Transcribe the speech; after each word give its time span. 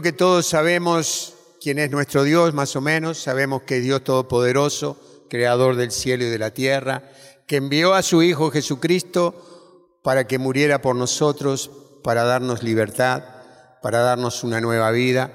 que 0.00 0.12
todos 0.12 0.46
sabemos 0.46 1.34
quién 1.60 1.78
es 1.78 1.90
nuestro 1.90 2.22
Dios, 2.22 2.54
más 2.54 2.76
o 2.76 2.80
menos, 2.80 3.18
sabemos 3.18 3.62
que 3.62 3.80
Dios 3.80 4.04
Todopoderoso, 4.04 4.98
Creador 5.28 5.76
del 5.76 5.90
cielo 5.90 6.24
y 6.24 6.28
de 6.28 6.38
la 6.38 6.52
tierra, 6.52 7.10
que 7.46 7.56
envió 7.56 7.94
a 7.94 8.02
su 8.02 8.22
Hijo 8.22 8.50
Jesucristo 8.50 9.98
para 10.02 10.26
que 10.26 10.38
muriera 10.38 10.80
por 10.80 10.96
nosotros, 10.96 11.70
para 12.02 12.24
darnos 12.24 12.62
libertad, 12.62 13.24
para 13.82 14.00
darnos 14.00 14.44
una 14.44 14.60
nueva 14.60 14.90
vida. 14.92 15.32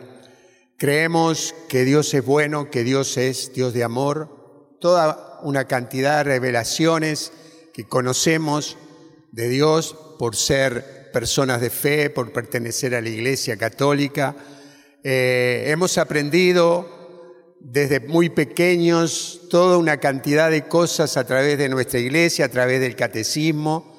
Creemos 0.78 1.54
que 1.70 1.84
Dios 1.84 2.14
es 2.14 2.26
bueno, 2.26 2.72
que 2.72 2.84
Dios 2.84 3.18
es 3.18 3.54
Dios 3.54 3.74
de 3.74 3.84
amor, 3.84 4.78
toda 4.80 5.40
una 5.44 5.66
cantidad 5.66 6.18
de 6.18 6.24
revelaciones 6.24 7.32
que 7.74 7.88
conocemos 7.88 8.78
de 9.32 9.50
Dios 9.50 9.96
por 10.18 10.36
ser 10.36 10.97
personas 11.18 11.60
de 11.60 11.72
fe, 11.72 12.12
por 12.12 12.32
pertenecer 12.32 12.94
a 12.94 13.02
la 13.02 13.10
Iglesia 13.10 13.58
Católica. 13.58 14.36
Eh, 15.04 15.64
hemos 15.66 15.98
aprendido 15.98 17.56
desde 17.60 18.00
muy 18.02 18.30
pequeños 18.30 19.42
toda 19.50 19.80
una 19.80 19.98
cantidad 19.98 20.52
de 20.52 20.68
cosas 20.68 21.18
a 21.18 21.26
través 21.26 21.58
de 21.58 21.70
nuestra 21.70 22.00
iglesia, 22.00 22.46
a 22.46 22.50
través 22.50 22.80
del 22.82 22.96
catecismo 22.96 23.98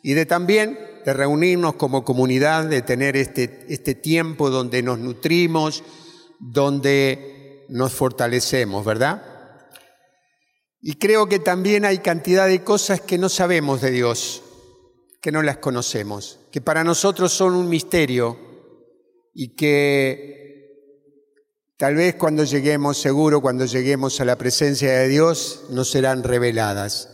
y 0.00 0.12
de 0.12 0.26
también 0.26 0.78
de 1.04 1.12
reunirnos 1.12 1.74
como 1.74 2.04
comunidad, 2.04 2.66
de 2.66 2.82
tener 2.82 3.16
este, 3.16 3.66
este 3.68 3.96
tiempo 3.96 4.48
donde 4.48 4.80
nos 4.84 5.00
nutrimos, 5.00 5.82
donde 6.38 7.66
nos 7.68 7.92
fortalecemos, 7.92 8.84
¿verdad? 8.84 9.24
Y 10.80 11.00
creo 11.00 11.28
que 11.28 11.40
también 11.40 11.84
hay 11.84 11.98
cantidad 11.98 12.46
de 12.46 12.62
cosas 12.62 13.00
que 13.00 13.18
no 13.18 13.28
sabemos 13.28 13.80
de 13.80 13.90
Dios, 13.90 14.44
que 15.20 15.32
no 15.32 15.42
las 15.42 15.58
conocemos, 15.58 16.40
que 16.50 16.60
para 16.60 16.84
nosotros 16.84 17.32
son 17.32 17.54
un 17.54 17.68
misterio 17.68 18.38
y 19.34 19.54
que 19.54 20.40
Tal 21.80 21.94
vez 21.94 22.16
cuando 22.16 22.44
lleguemos, 22.44 22.98
seguro, 22.98 23.40
cuando 23.40 23.64
lleguemos 23.64 24.20
a 24.20 24.26
la 24.26 24.36
presencia 24.36 24.92
de 24.98 25.08
Dios, 25.08 25.62
nos 25.70 25.90
serán 25.90 26.22
reveladas. 26.24 27.08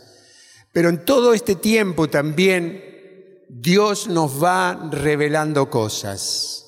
Pero 0.73 0.89
en 0.89 1.05
todo 1.05 1.33
este 1.33 1.55
tiempo 1.55 2.09
también 2.09 3.45
Dios 3.47 4.09
nos 4.09 4.43
va 4.43 4.89
revelando 4.91 5.69
cosas. 5.69 6.65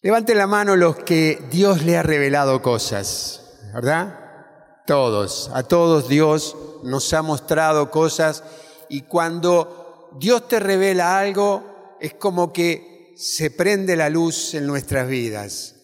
Levante 0.00 0.34
la 0.34 0.46
mano 0.46 0.74
los 0.74 0.96
que 0.96 1.46
Dios 1.50 1.84
le 1.84 1.98
ha 1.98 2.02
revelado 2.02 2.62
cosas, 2.62 3.42
¿verdad? 3.74 4.18
Todos, 4.86 5.50
a 5.52 5.64
todos 5.64 6.08
Dios 6.08 6.56
nos 6.82 7.12
ha 7.12 7.20
mostrado 7.20 7.90
cosas 7.90 8.42
y 8.88 9.02
cuando 9.02 9.85
Dios 10.18 10.48
te 10.48 10.58
revela 10.60 11.18
algo 11.18 11.96
es 12.00 12.14
como 12.14 12.52
que 12.52 13.14
se 13.16 13.50
prende 13.50 13.96
la 13.96 14.10
luz 14.10 14.54
en 14.54 14.66
nuestras 14.66 15.08
vidas 15.08 15.76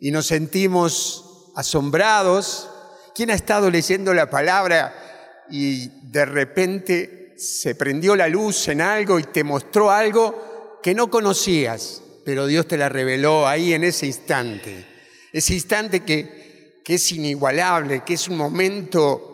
y 0.00 0.10
nos 0.10 0.26
sentimos 0.26 1.50
asombrados. 1.54 2.68
¿Quién 3.14 3.30
ha 3.30 3.34
estado 3.34 3.70
leyendo 3.70 4.14
la 4.14 4.30
palabra 4.30 5.44
y 5.50 5.88
de 6.02 6.24
repente 6.24 7.34
se 7.36 7.74
prendió 7.74 8.14
la 8.14 8.28
luz 8.28 8.68
en 8.68 8.80
algo 8.80 9.18
y 9.18 9.24
te 9.24 9.44
mostró 9.44 9.90
algo 9.90 10.78
que 10.82 10.94
no 10.94 11.10
conocías, 11.10 12.02
pero 12.24 12.46
Dios 12.46 12.68
te 12.68 12.76
la 12.76 12.88
reveló 12.88 13.46
ahí 13.46 13.72
en 13.72 13.84
ese 13.84 14.06
instante? 14.06 14.86
Ese 15.32 15.54
instante 15.54 16.00
que, 16.00 16.80
que 16.84 16.94
es 16.94 17.12
inigualable, 17.12 18.02
que 18.04 18.14
es 18.14 18.28
un 18.28 18.36
momento 18.36 19.27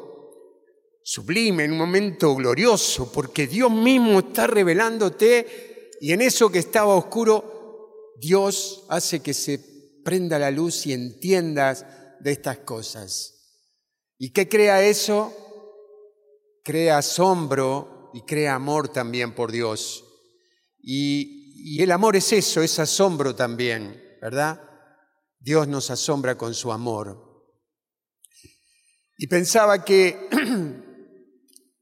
sublime, 1.05 1.67
un 1.67 1.77
momento 1.77 2.35
glorioso, 2.35 3.13
porque 3.13 3.47
Dios 3.47 3.71
mismo 3.71 4.21
está 4.21 4.47
revelándote 4.47 5.91
y 6.01 6.13
en 6.13 6.23
eso 6.23 6.51
que 6.51 6.59
estaba 6.59 6.95
oscuro, 6.95 8.15
Dios 8.19 8.85
hace 8.89 9.21
que 9.21 9.35
se 9.35 9.59
prenda 10.03 10.39
la 10.39 10.51
luz 10.51 10.87
y 10.87 10.95
entiendas 10.95 11.85
de 12.21 12.33
estas 12.33 12.59
cosas. 12.59 13.35
¿Y 14.19 14.33
qué 14.33 14.49
crea 14.49 14.83
eso? 14.83 15.33
Crea 16.65 16.99
asombro 16.99 18.11
y 18.15 18.23
crea 18.23 18.55
amor 18.55 18.89
también 18.89 19.35
por 19.35 19.53
Dios. 19.53 20.05
Y, 20.79 21.77
y 21.77 21.83
el 21.83 21.93
amor 21.93 22.17
es 22.17 22.33
eso, 22.33 22.63
es 22.63 22.79
asombro 22.79 23.35
también, 23.35 24.03
¿verdad? 24.23 24.63
Dios 25.39 25.69
nos 25.69 25.91
asombra 25.91 26.39
con 26.39 26.55
su 26.55 26.73
amor. 26.73 27.35
Y 29.19 29.27
pensaba 29.27 29.85
que 29.85 30.29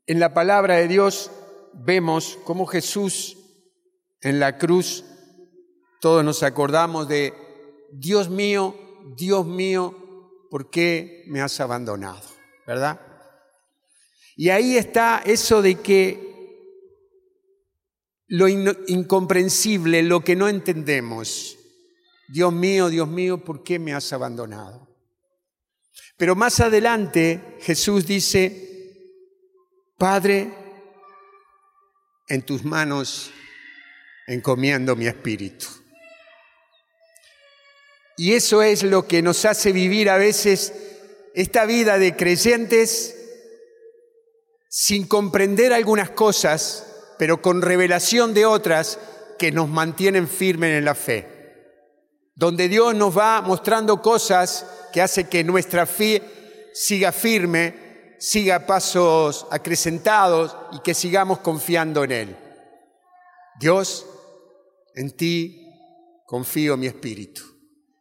en 0.06 0.20
la 0.20 0.34
palabra 0.34 0.76
de 0.76 0.88
Dios 0.88 1.30
vemos 1.72 2.38
cómo 2.44 2.66
Jesús 2.66 3.36
en 4.20 4.40
la 4.40 4.58
cruz, 4.58 5.04
todos 6.00 6.24
nos 6.24 6.42
acordamos 6.42 7.08
de 7.08 7.34
Dios 7.92 8.28
mío, 8.28 8.76
Dios 9.16 9.46
mío, 9.46 9.96
¿por 10.50 10.70
qué 10.70 11.24
me 11.26 11.41
has 11.41 11.60
abandonado? 11.60 12.28
¿Verdad? 12.66 13.00
Y 14.36 14.50
ahí 14.50 14.76
está 14.76 15.22
eso 15.24 15.62
de 15.62 15.76
que 15.76 16.32
lo 18.28 18.48
incomprensible, 18.48 20.02
lo 20.02 20.24
que 20.24 20.36
no 20.36 20.48
entendemos. 20.48 21.58
Dios 22.28 22.52
mío, 22.52 22.88
Dios 22.88 23.08
mío, 23.08 23.44
¿por 23.44 23.62
qué 23.62 23.78
me 23.78 23.92
has 23.92 24.12
abandonado? 24.12 24.88
Pero 26.16 26.34
más 26.34 26.60
adelante 26.60 27.58
Jesús 27.60 28.06
dice, 28.06 28.72
Padre, 30.02 30.50
en 32.26 32.42
tus 32.42 32.64
manos 32.64 33.30
encomiendo 34.26 34.96
mi 34.96 35.06
espíritu. 35.06 35.66
Y 38.16 38.32
eso 38.32 38.62
es 38.62 38.82
lo 38.82 39.06
que 39.06 39.22
nos 39.22 39.44
hace 39.44 39.70
vivir 39.70 40.10
a 40.10 40.16
veces 40.16 40.72
esta 41.36 41.66
vida 41.66 41.98
de 41.98 42.16
creyentes 42.16 43.14
sin 44.68 45.06
comprender 45.06 45.72
algunas 45.72 46.10
cosas, 46.10 47.14
pero 47.16 47.41
con 47.41 47.62
revelación 47.62 48.34
de 48.34 48.44
otras 48.44 48.98
que 49.38 49.52
nos 49.52 49.68
mantienen 49.68 50.26
firmes 50.26 50.78
en 50.78 50.84
la 50.84 50.96
fe. 50.96 51.28
Donde 52.34 52.68
Dios 52.68 52.96
nos 52.96 53.16
va 53.16 53.41
mostrando 53.41 54.02
cosas 54.02 54.66
que 54.92 55.00
hace 55.00 55.28
que 55.28 55.44
nuestra 55.44 55.86
fe 55.86 56.71
siga 56.74 57.12
firme, 57.12 57.81
siga 58.22 58.66
pasos 58.66 59.48
acrecentados 59.51 60.57
y 60.71 60.78
que 60.78 60.95
sigamos 60.95 61.41
confiando 61.41 62.04
en 62.04 62.13
Él. 62.13 62.36
Dios, 63.59 64.07
en 64.95 65.10
ti 65.10 65.69
confío 66.24 66.77
mi 66.77 66.86
espíritu. 66.86 67.42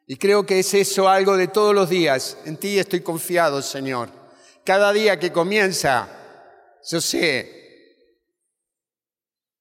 Y 0.06 0.18
creo 0.18 0.46
que 0.46 0.60
es 0.60 0.76
eso 0.76 1.10
algo 1.10 1.36
de 1.38 1.48
todos 1.48 1.74
los 1.74 1.90
días. 1.90 2.38
En 2.46 2.58
ti 2.58 2.78
estoy 2.78 3.02
confiado, 3.02 3.64
Señor. 3.64 4.12
Cada 4.64 4.94
día 4.94 5.18
que 5.18 5.32
comienza, 5.32 6.08
yo 6.88 7.02
sé 7.02 8.06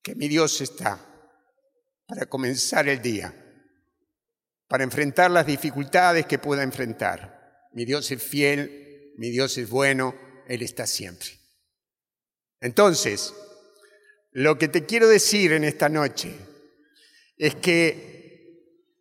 que 0.03 0.15
mi 0.15 0.29
Dios 0.29 0.61
está 0.61 0.99
para 2.07 2.27
comenzar 2.27 2.87
el 2.87 3.01
día, 3.01 3.33
para 4.69 4.85
enfrentar 4.85 5.31
las 5.31 5.47
dificultades 5.47 6.27
que 6.27 6.39
pueda 6.39 6.63
enfrentar. 6.63 7.71
Mi 7.73 7.87
Dios 7.87 8.11
es 8.11 8.23
fiel, 8.23 9.15
mi 9.17 9.31
Dios 9.31 9.57
es 9.57 9.71
bueno, 9.71 10.29
Él 10.51 10.63
está 10.63 10.87
siempre. 10.87 11.29
Entonces, 12.61 13.33
lo 14.33 14.59
que 14.59 14.69
te 14.69 14.85
quiero 14.85 15.09
decir 15.09 15.53
en 15.53 15.65
esta 15.65 15.89
noche 15.89 16.35
es 17.39 17.55
que 17.55 18.11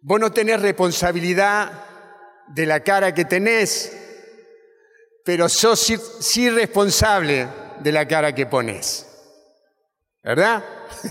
Vos 0.01 0.19
no 0.19 0.31
tenés 0.31 0.62
responsabilidad 0.62 1.72
de 2.48 2.66
la 2.66 2.80
cara 2.81 3.13
que 3.13 3.25
tenés, 3.25 3.92
pero 5.25 5.50
sos 5.50 5.92
sí, 6.22 6.50
responsable 6.50 7.48
de 7.81 7.92
la 7.92 8.07
cara 8.07 8.34
que 8.34 8.45
pones. 8.45 9.06
¿Verdad? 10.24 10.63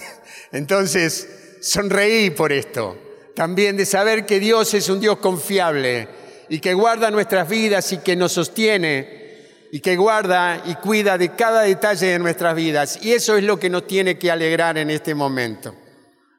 Entonces, 0.52 1.58
sonreí 1.61 2.31
por 2.31 2.50
esto. 2.50 2.96
También 3.34 3.76
de 3.76 3.84
saber 3.84 4.25
que 4.25 4.41
Dios 4.41 4.73
es 4.73 4.88
un 4.88 5.00
Dios 5.00 5.19
confiable 5.19 6.08
y 6.49 6.58
que 6.58 6.73
guarda 6.73 7.11
nuestras 7.11 7.46
vidas 7.46 7.93
y 7.93 7.99
que 7.99 8.17
nos 8.17 8.32
sostiene 8.32 9.28
y 9.70 9.81
que 9.81 9.97
guarda 9.97 10.62
y 10.65 10.75
cuida 10.76 11.19
de 11.19 11.35
cada 11.35 11.62
detalle 11.62 12.06
de 12.06 12.19
nuestras 12.19 12.55
vidas. 12.55 12.99
Y 13.03 13.12
eso 13.12 13.37
es 13.37 13.44
lo 13.44 13.59
que 13.59 13.70
nos 13.70 13.87
tiene 13.87 14.19
que 14.19 14.31
alegrar 14.31 14.79
en 14.79 14.91
este 14.91 15.15
momento. 15.15 15.75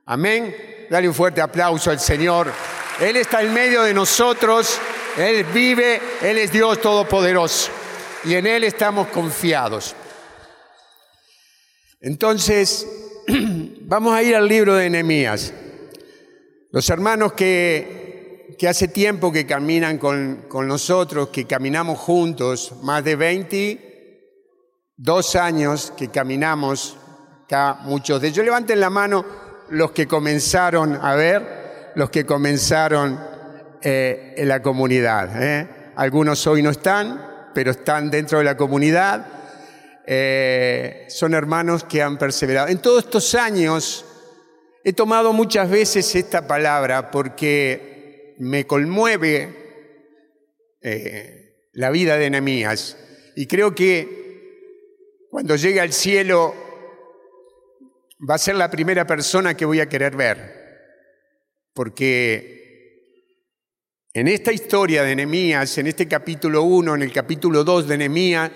Amén. 0.05 0.87
Dale 0.89 1.07
un 1.07 1.13
fuerte 1.13 1.41
aplauso 1.41 1.91
al 1.91 1.99
Señor. 1.99 2.51
Él 2.99 3.15
está 3.15 3.41
en 3.41 3.53
medio 3.53 3.83
de 3.83 3.93
nosotros, 3.93 4.79
Él 5.17 5.45
vive, 5.53 6.01
Él 6.21 6.37
es 6.37 6.51
Dios 6.51 6.81
Todopoderoso 6.81 7.71
y 8.25 8.33
en 8.33 8.47
Él 8.47 8.63
estamos 8.63 9.07
confiados. 9.07 9.95
Entonces, 12.01 12.87
vamos 13.81 14.13
a 14.13 14.23
ir 14.23 14.35
al 14.35 14.47
libro 14.47 14.75
de 14.75 14.89
Nehemías. 14.89 15.53
Los 16.71 16.89
hermanos 16.89 17.33
que 17.33 18.08
que 18.57 18.67
hace 18.67 18.87
tiempo 18.87 19.31
que 19.31 19.45
caminan 19.45 19.97
con, 19.97 20.45
con 20.47 20.67
nosotros, 20.67 21.29
que 21.29 21.45
caminamos 21.45 21.99
juntos, 21.99 22.73
más 22.83 23.03
de 23.03 23.15
22 23.15 25.35
años 25.35 25.93
que 25.97 26.09
caminamos 26.09 26.97
acá, 27.45 27.79
muchos 27.83 28.21
de 28.21 28.29
ellos. 28.29 28.45
Levanten 28.45 28.79
la 28.79 28.89
mano 28.89 29.25
los 29.69 29.91
que 29.91 30.07
comenzaron 30.07 30.97
a 31.01 31.15
ver, 31.15 31.91
los 31.95 32.09
que 32.09 32.25
comenzaron 32.25 33.19
eh, 33.81 34.33
en 34.37 34.47
la 34.47 34.61
comunidad. 34.61 35.41
¿eh? 35.41 35.67
Algunos 35.95 36.45
hoy 36.47 36.61
no 36.61 36.69
están, 36.69 37.49
pero 37.53 37.71
están 37.71 38.09
dentro 38.09 38.39
de 38.39 38.43
la 38.43 38.57
comunidad. 38.57 39.25
Eh, 40.05 41.05
son 41.09 41.33
hermanos 41.33 41.83
que 41.83 42.01
han 42.01 42.17
perseverado. 42.17 42.67
En 42.67 42.79
todos 42.79 43.05
estos 43.05 43.35
años 43.35 44.05
he 44.83 44.93
tomado 44.93 45.33
muchas 45.33 45.69
veces 45.69 46.15
esta 46.15 46.47
palabra 46.47 47.11
porque 47.11 47.88
me 48.39 48.65
conmueve 48.65 49.67
la 51.73 51.89
vida 51.91 52.17
de 52.17 52.29
Nehemías 52.29 52.97
y 53.35 53.45
creo 53.47 53.75
que 53.75 55.27
cuando 55.29 55.55
llegue 55.55 55.79
al 55.79 55.93
cielo 55.93 56.53
va 58.27 58.35
a 58.35 58.39
ser 58.39 58.55
la 58.55 58.71
primera 58.71 59.05
persona 59.05 59.55
que 59.55 59.65
voy 59.65 59.79
a 59.79 59.89
querer 59.89 60.15
ver, 60.15 60.55
porque 61.73 62.57
en 64.13 64.27
esta 64.27 64.51
historia 64.51 65.03
de 65.03 65.15
Nehemías, 65.15 65.77
en 65.77 65.87
este 65.87 66.07
capítulo 66.07 66.63
1, 66.63 66.95
en 66.95 67.01
el 67.03 67.13
capítulo 67.13 67.63
2 67.63 67.87
de 67.87 67.97
Nehemías, 67.97 68.51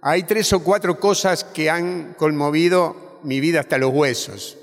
hay 0.00 0.22
tres 0.22 0.52
o 0.52 0.62
cuatro 0.62 1.00
cosas 1.00 1.44
que 1.44 1.68
han 1.68 2.14
conmovido 2.14 3.20
mi 3.24 3.40
vida 3.40 3.60
hasta 3.60 3.78
los 3.78 3.92
huesos, 3.92 4.56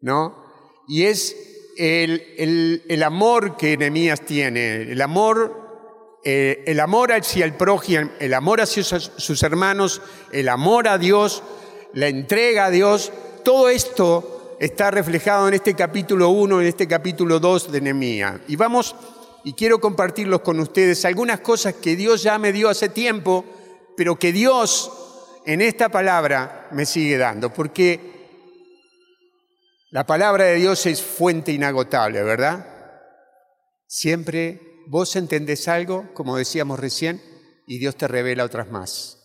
¿no? 0.00 0.44
Y 0.86 1.04
es 1.04 1.49
el, 1.80 2.84
el, 2.86 3.02
amor 3.02 3.56
que 3.56 3.74
Nehemías 3.78 4.20
tiene, 4.20 4.82
el 4.82 5.00
amor, 5.00 6.18
eh, 6.22 6.62
el 6.66 6.78
amor 6.78 7.10
hacia 7.10 7.46
el 7.46 7.54
prójimo, 7.54 8.10
el 8.18 8.34
amor 8.34 8.60
hacia 8.60 8.82
sus, 8.84 9.42
hermanos, 9.42 10.02
el 10.30 10.50
amor 10.50 10.88
a 10.88 10.98
Dios, 10.98 11.42
la 11.94 12.08
entrega 12.08 12.66
a 12.66 12.70
Dios, 12.70 13.12
todo 13.44 13.70
esto 13.70 14.56
está 14.60 14.90
reflejado 14.90 15.48
en 15.48 15.54
este 15.54 15.74
capítulo 15.74 16.28
1, 16.28 16.60
en 16.60 16.66
este 16.66 16.86
capítulo 16.86 17.40
2 17.40 17.72
de 17.72 17.80
Nehemías. 17.80 18.40
Y 18.46 18.56
vamos, 18.56 18.94
y 19.42 19.54
quiero 19.54 19.80
compartirlos 19.80 20.42
con 20.42 20.60
ustedes, 20.60 21.06
algunas 21.06 21.40
cosas 21.40 21.74
que 21.74 21.96
Dios 21.96 22.22
ya 22.22 22.38
me 22.38 22.52
dio 22.52 22.68
hace 22.68 22.90
tiempo, 22.90 23.42
pero 23.96 24.16
que 24.16 24.32
Dios 24.32 24.92
en 25.46 25.62
esta 25.62 25.88
palabra 25.88 26.68
me 26.72 26.84
sigue 26.84 27.16
dando, 27.16 27.50
porque 27.54 28.19
la 29.90 30.06
palabra 30.06 30.44
de 30.44 30.56
Dios 30.56 30.86
es 30.86 31.02
fuente 31.02 31.52
inagotable, 31.52 32.22
¿verdad? 32.22 32.66
Siempre 33.86 34.60
vos 34.86 35.16
entendés 35.16 35.66
algo, 35.68 36.12
como 36.14 36.36
decíamos 36.36 36.78
recién, 36.78 37.20
y 37.66 37.78
Dios 37.78 37.96
te 37.96 38.08
revela 38.08 38.44
otras 38.44 38.70
más. 38.70 39.18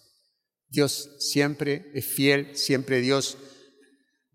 Dios 0.67 1.17
siempre 1.19 1.91
es 1.93 2.05
fiel, 2.05 2.55
siempre 2.55 3.01
Dios 3.01 3.37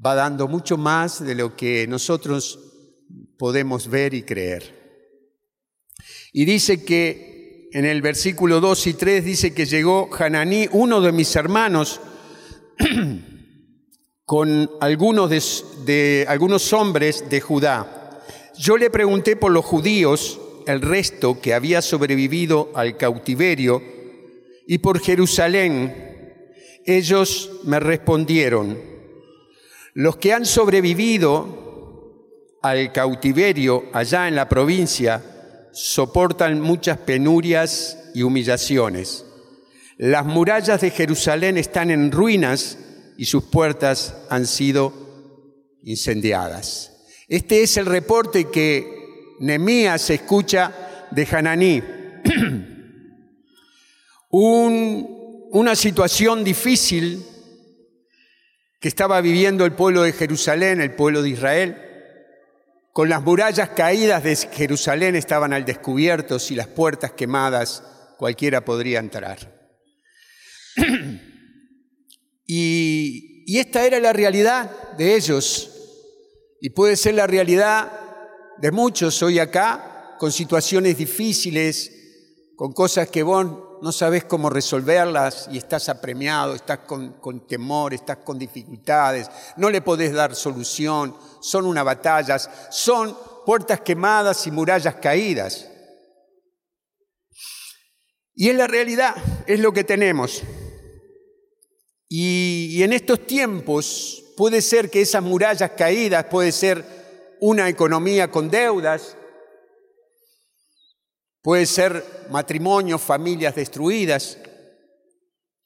va 0.04 0.14
dando 0.14 0.48
mucho 0.48 0.76
más 0.76 1.24
de 1.24 1.34
lo 1.34 1.56
que 1.56 1.86
nosotros 1.86 2.58
podemos 3.36 3.88
ver 3.88 4.14
y 4.14 4.22
creer. 4.22 4.78
Y 6.32 6.44
dice 6.44 6.84
que 6.84 7.68
en 7.72 7.84
el 7.84 8.02
versículo 8.02 8.60
2 8.60 8.86
y 8.86 8.94
3 8.94 9.24
dice 9.24 9.52
que 9.52 9.66
llegó 9.66 10.08
Hananí, 10.16 10.68
uno 10.72 11.00
de 11.00 11.12
mis 11.12 11.34
hermanos, 11.36 12.00
con 14.30 14.70
algunos, 14.78 15.28
de, 15.28 15.42
de, 15.84 16.24
algunos 16.28 16.72
hombres 16.72 17.28
de 17.28 17.40
Judá. 17.40 18.22
Yo 18.56 18.76
le 18.76 18.88
pregunté 18.88 19.34
por 19.34 19.50
los 19.50 19.64
judíos, 19.64 20.38
el 20.68 20.82
resto 20.82 21.40
que 21.40 21.52
había 21.52 21.82
sobrevivido 21.82 22.70
al 22.76 22.96
cautiverio, 22.96 23.82
y 24.68 24.78
por 24.78 25.00
Jerusalén. 25.00 26.36
Ellos 26.86 27.50
me 27.64 27.80
respondieron, 27.80 28.78
los 29.94 30.16
que 30.18 30.32
han 30.32 30.46
sobrevivido 30.46 32.54
al 32.62 32.92
cautiverio 32.92 33.86
allá 33.92 34.28
en 34.28 34.36
la 34.36 34.48
provincia 34.48 35.24
soportan 35.72 36.60
muchas 36.60 36.98
penurias 36.98 37.98
y 38.14 38.22
humillaciones. 38.22 39.26
Las 39.98 40.24
murallas 40.24 40.82
de 40.82 40.92
Jerusalén 40.92 41.58
están 41.58 41.90
en 41.90 42.12
ruinas 42.12 42.78
y 43.20 43.26
sus 43.26 43.44
puertas 43.44 44.16
han 44.30 44.46
sido 44.46 44.94
incendiadas. 45.82 47.04
Este 47.28 47.62
es 47.62 47.76
el 47.76 47.84
reporte 47.84 48.48
que 48.48 49.36
Nemías 49.40 50.08
escucha 50.08 51.06
de 51.10 51.28
Hananí. 51.30 51.82
Un, 54.30 55.48
una 55.50 55.76
situación 55.76 56.44
difícil 56.44 57.22
que 58.80 58.88
estaba 58.88 59.20
viviendo 59.20 59.66
el 59.66 59.72
pueblo 59.72 60.00
de 60.00 60.14
Jerusalén, 60.14 60.80
el 60.80 60.94
pueblo 60.94 61.20
de 61.20 61.28
Israel. 61.28 61.76
Con 62.94 63.10
las 63.10 63.22
murallas 63.22 63.68
caídas 63.70 64.22
de 64.22 64.34
Jerusalén 64.34 65.14
estaban 65.14 65.52
al 65.52 65.66
descubierto 65.66 66.38
y 66.48 66.54
las 66.54 66.68
puertas 66.68 67.12
quemadas, 67.12 67.82
cualquiera 68.16 68.64
podría 68.64 68.98
entrar. 68.98 69.60
y, 72.52 73.58
esta 73.58 73.84
era 73.84 74.00
la 74.00 74.12
realidad 74.12 74.92
de 74.96 75.14
ellos 75.16 75.70
y 76.60 76.70
puede 76.70 76.96
ser 76.96 77.14
la 77.14 77.26
realidad 77.26 77.90
de 78.58 78.70
muchos 78.70 79.22
hoy 79.22 79.38
acá, 79.38 80.16
con 80.18 80.30
situaciones 80.30 80.96
difíciles, 80.96 81.92
con 82.56 82.72
cosas 82.72 83.08
que 83.08 83.22
vos 83.22 83.46
no 83.82 83.92
sabes 83.92 84.24
cómo 84.24 84.50
resolverlas 84.50 85.48
y 85.50 85.58
estás 85.58 85.88
apremiado, 85.88 86.54
estás 86.54 86.80
con, 86.80 87.46
temor, 87.46 87.94
estás 87.94 88.18
con 88.18 88.38
dificultades, 88.38 89.28
no 89.56 89.70
le 89.70 89.80
podés 89.80 90.12
dar 90.12 90.34
solución, 90.34 91.16
son 91.40 91.66
una 91.66 91.82
batalla, 91.82 92.38
son 92.38 93.16
puertas 93.46 93.80
quemadas 93.80 94.46
y 94.46 94.50
murallas 94.50 94.96
caídas. 94.96 95.68
Y 98.34 98.48
es 98.48 98.56
la 98.56 98.66
realidad, 98.66 99.14
es 99.46 99.60
lo 99.60 99.72
que 99.72 99.84
tenemos. 99.84 100.42
Y 102.10 102.82
en 102.82 102.92
estos 102.92 103.26
tiempos 103.26 104.22
puede 104.36 104.60
ser 104.60 104.90
que 104.90 105.00
esas 105.00 105.22
murallas 105.22 105.70
caídas, 105.70 106.24
puede 106.24 106.52
ser 106.52 106.84
una 107.40 107.68
economía 107.68 108.30
con 108.30 108.50
deudas, 108.50 109.16
Puede 111.42 111.64
ser 111.64 112.26
matrimonios, 112.30 113.00
familias 113.00 113.54
destruidas, 113.54 114.36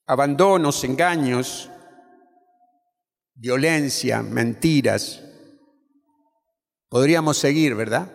abandonos, 0.07 0.85
engaños, 0.85 1.69
violencia, 3.35 4.23
mentiras. 4.23 5.21
Podríamos 6.89 7.39
seguir, 7.39 7.75
¿verdad? 7.75 8.09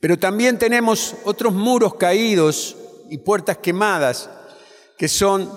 Pero 0.00 0.18
también 0.18 0.58
tenemos 0.58 1.14
otros 1.24 1.52
muros 1.52 1.96
caídos 1.96 2.74
y 3.10 3.18
puertas 3.18 3.58
quemadas 3.58 4.30
que 4.96 5.08
son 5.08 5.52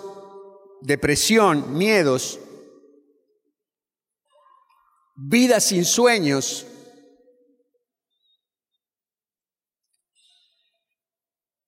depresión, 0.81 1.77
miedos, 1.77 2.39
vidas 5.15 5.63
sin 5.63 5.85
sueños, 5.85 6.65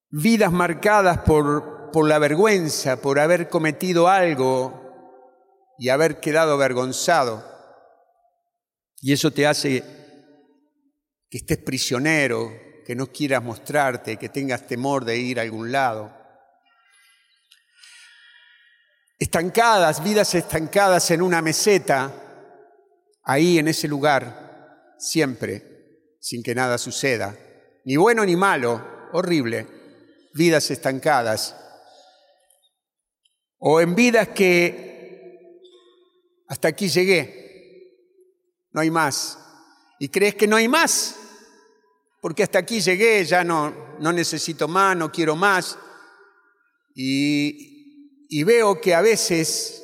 vidas 0.09 0.51
marcadas 0.51 1.19
por, 1.19 1.91
por 1.91 2.07
la 2.07 2.19
vergüenza, 2.19 3.01
por 3.01 3.19
haber 3.19 3.49
cometido 3.49 4.07
algo 4.07 4.81
y 5.77 5.89
haber 5.89 6.19
quedado 6.19 6.53
avergonzado. 6.53 7.43
Y 9.01 9.13
eso 9.13 9.31
te 9.31 9.45
hace 9.45 9.83
que 11.29 11.37
estés 11.37 11.57
prisionero, 11.57 12.51
que 12.85 12.95
no 12.95 13.07
quieras 13.07 13.43
mostrarte, 13.43 14.17
que 14.17 14.29
tengas 14.29 14.67
temor 14.67 15.03
de 15.03 15.17
ir 15.17 15.39
a 15.39 15.43
algún 15.43 15.71
lado. 15.71 16.22
Estancadas, 19.23 20.03
vidas 20.03 20.35
estancadas 20.35 21.09
en 21.11 21.21
una 21.21 21.41
meseta, 21.41 22.11
ahí 23.23 23.57
en 23.57 23.69
ese 23.69 23.87
lugar, 23.87 24.95
siempre, 24.97 26.17
sin 26.19 26.43
que 26.43 26.53
nada 26.53 26.77
suceda, 26.77 27.33
ni 27.85 27.95
bueno 27.95 28.25
ni 28.25 28.35
malo, 28.35 28.85
horrible 29.13 29.65
vidas 30.33 30.69
estancadas 30.71 31.55
o 33.59 33.79
en 33.79 33.95
vidas 33.95 34.27
que 34.27 35.61
hasta 36.49 36.67
aquí 36.67 36.89
llegué, 36.89 37.93
no 38.71 38.81
hay 38.81 38.91
más. 38.91 39.39
¿Y 39.99 40.09
crees 40.09 40.35
que 40.35 40.47
no 40.47 40.57
hay 40.57 40.67
más? 40.67 41.15
Porque 42.21 42.43
hasta 42.43 42.59
aquí 42.59 42.81
llegué, 42.81 43.23
ya 43.23 43.45
no, 43.45 43.95
no 43.99 44.11
necesito 44.11 44.67
más, 44.67 44.97
no 44.97 45.09
quiero 45.09 45.37
más. 45.37 45.77
Y, 46.93 47.72
y 48.35 48.43
veo 48.43 48.81
que 48.81 48.95
a 48.95 49.01
veces 49.01 49.83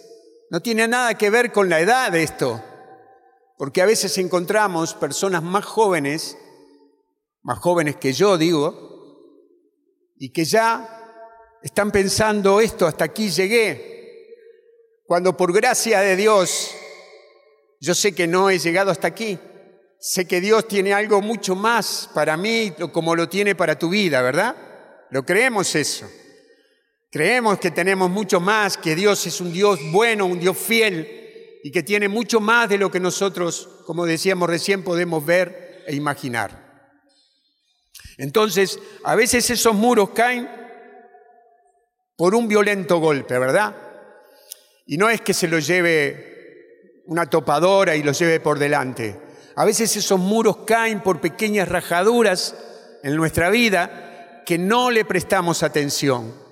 no 0.49 0.59
tiene 0.59 0.87
nada 0.87 1.13
que 1.13 1.29
ver 1.29 1.51
con 1.51 1.69
la 1.69 1.79
edad 1.79 2.15
esto, 2.15 2.63
porque 3.59 3.83
a 3.83 3.85
veces 3.85 4.17
encontramos 4.17 4.95
personas 4.95 5.43
más 5.43 5.65
jóvenes 5.65 6.35
más 7.43 7.59
jóvenes 7.59 7.95
que 7.97 8.11
yo, 8.11 8.39
digo, 8.39 8.73
y 10.17 10.31
que 10.31 10.45
ya 10.45 11.57
están 11.61 11.91
pensando 11.91 12.59
esto, 12.59 12.87
hasta 12.87 13.05
aquí 13.05 13.29
llegué, 13.29 14.35
cuando 15.05 15.37
por 15.37 15.53
gracia 15.53 16.01
de 16.01 16.15
Dios 16.15 16.71
yo 17.79 17.93
sé 17.93 18.15
que 18.15 18.27
no 18.27 18.49
he 18.49 18.57
llegado 18.57 18.89
hasta 18.89 19.07
aquí, 19.07 19.37
sé 19.99 20.27
que 20.27 20.41
Dios 20.41 20.67
tiene 20.67 20.93
algo 20.93 21.21
mucho 21.21 21.55
más 21.55 22.09
para 22.15 22.35
mí 22.35 22.73
como 22.91 23.15
lo 23.15 23.29
tiene 23.29 23.53
para 23.53 23.77
tu 23.77 23.89
vida, 23.89 24.23
¿verdad? 24.23 24.55
¿Lo 25.11 25.23
creemos 25.23 25.75
eso? 25.75 26.07
Creemos 27.11 27.57
que 27.57 27.71
tenemos 27.71 28.09
mucho 28.09 28.39
más, 28.39 28.77
que 28.77 28.95
Dios 28.95 29.25
es 29.25 29.41
un 29.41 29.51
Dios 29.51 29.79
bueno, 29.91 30.27
un 30.27 30.39
Dios 30.39 30.55
fiel 30.55 31.59
y 31.63 31.71
que 31.71 31.81
tiene 31.81 32.07
mucho 32.07 32.39
más 32.39 32.69
de 32.69 32.77
lo 32.77 32.91
que 32.91 32.99
nosotros, 32.99 33.67
como 33.85 34.05
decíamos 34.05 34.47
recién, 34.47 34.83
podemos 34.83 35.25
ver 35.25 35.83
e 35.87 35.95
imaginar. 35.95 36.91
Entonces, 38.17 38.79
a 39.03 39.15
veces 39.15 39.49
esos 39.49 39.73
muros 39.73 40.11
caen 40.11 40.47
por 42.15 42.35
un 42.35 42.47
violento 42.47 42.99
golpe, 42.99 43.39
¿verdad? 43.39 43.75
Y 44.85 44.97
no 44.97 45.09
es 45.09 45.21
que 45.21 45.33
se 45.33 45.47
lo 45.47 45.57
lleve 45.57 47.01
una 47.07 47.25
topadora 47.25 47.95
y 47.95 48.03
lo 48.03 48.11
lleve 48.11 48.39
por 48.39 48.59
delante. 48.59 49.19
A 49.55 49.65
veces 49.65 49.95
esos 49.97 50.19
muros 50.19 50.57
caen 50.57 51.01
por 51.01 51.19
pequeñas 51.19 51.69
rajaduras 51.69 52.55
en 53.01 53.15
nuestra 53.15 53.49
vida 53.49 54.43
que 54.45 54.59
no 54.59 54.91
le 54.91 55.05
prestamos 55.05 55.63
atención 55.63 56.48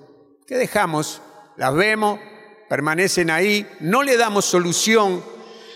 que 0.48 0.56
dejamos, 0.56 1.22
las 1.58 1.76
vemos, 1.76 2.22
permanecen 2.70 3.30
ahí, 3.30 3.68
no 3.82 4.02
le 4.02 4.16
damos 4.16 4.46
solución 4.46 5.22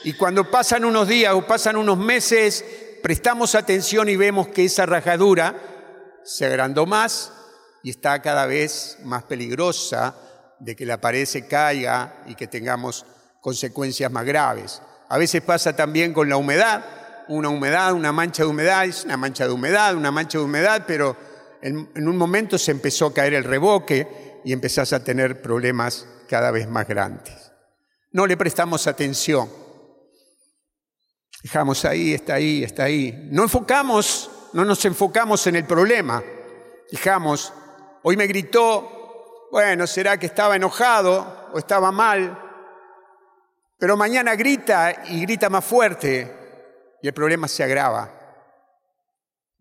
y 0.06 0.14
cuando 0.14 0.50
pasan 0.50 0.86
unos 0.86 1.10
días 1.10 1.34
o 1.34 1.46
pasan 1.46 1.76
unos 1.76 1.98
meses, 1.98 2.64
prestamos 3.04 3.54
atención 3.54 4.08
y 4.08 4.16
vemos 4.16 4.48
que 4.48 4.64
esa 4.64 4.86
rajadura 4.86 5.56
se 6.24 6.46
agrandó 6.46 6.86
más 6.86 7.34
y 7.84 7.90
está 7.90 8.22
cada 8.22 8.46
vez 8.46 8.98
más 9.04 9.24
peligrosa 9.24 10.16
de 10.60 10.74
que 10.78 10.86
la 10.86 11.02
pared 11.02 11.26
se 11.26 11.48
caiga 11.48 12.24
y 12.28 12.36
que 12.36 12.48
tengamos 12.48 13.06
consecuencias 13.42 14.10
más 14.10 14.24
graves. 14.24 14.82
A 15.10 15.18
veces 15.18 15.42
pasa 15.42 15.76
también 15.76 16.14
con 16.14 16.30
la 16.30 16.38
humedad, 16.38 16.86
una 17.28 17.50
humedad, 17.50 17.92
una 17.92 18.14
mancha 18.14 18.44
de 18.44 18.50
humedad, 18.50 18.86
es 18.86 19.04
una 19.04 19.18
mancha 19.18 19.46
de 19.46 19.52
humedad, 19.52 19.96
una 19.96 20.12
mancha 20.12 20.38
de 20.38 20.46
humedad, 20.46 20.86
pero 20.88 21.18
en 21.62 22.08
un 22.08 22.18
momento 22.18 22.58
se 22.58 22.72
empezó 22.72 23.08
a 23.08 23.14
caer 23.14 23.34
el 23.34 23.44
reboque 23.44 24.31
y 24.44 24.54
empezás 24.54 24.94
a 24.94 25.04
tener 25.04 25.42
problemas 25.42 26.08
cada 26.30 26.52
vez 26.52 26.68
más 26.68 26.88
grandes. 26.88 27.52
No 28.12 28.28
le 28.28 28.38
prestamos 28.38 28.88
atención. 28.88 29.50
Dejamos 31.44 31.86
ahí, 31.86 32.14
está 32.14 32.36
ahí, 32.36 32.64
está 32.64 32.84
ahí. 32.84 33.28
No 33.32 33.44
enfocamos, 33.44 34.30
no 34.54 34.66
nos 34.66 34.84
enfocamos 34.86 35.46
en 35.48 35.56
el 35.56 35.66
problema. 35.66 36.24
Dejamos, 36.92 37.54
hoy 38.04 38.18
me 38.18 38.28
gritó, 38.28 39.48
bueno, 39.52 39.88
será 39.88 40.18
que 40.18 40.26
estaba 40.26 40.56
enojado 40.56 41.50
o 41.54 41.58
estaba 41.58 41.92
mal, 41.92 42.38
pero 43.78 43.98
mañana 43.98 44.36
grita 44.36 45.04
y 45.10 45.22
grita 45.22 45.50
más 45.50 45.66
fuerte 45.66 46.32
y 47.02 47.08
el 47.08 47.14
problema 47.14 47.48
se 47.48 47.64
agrava. 47.64 48.21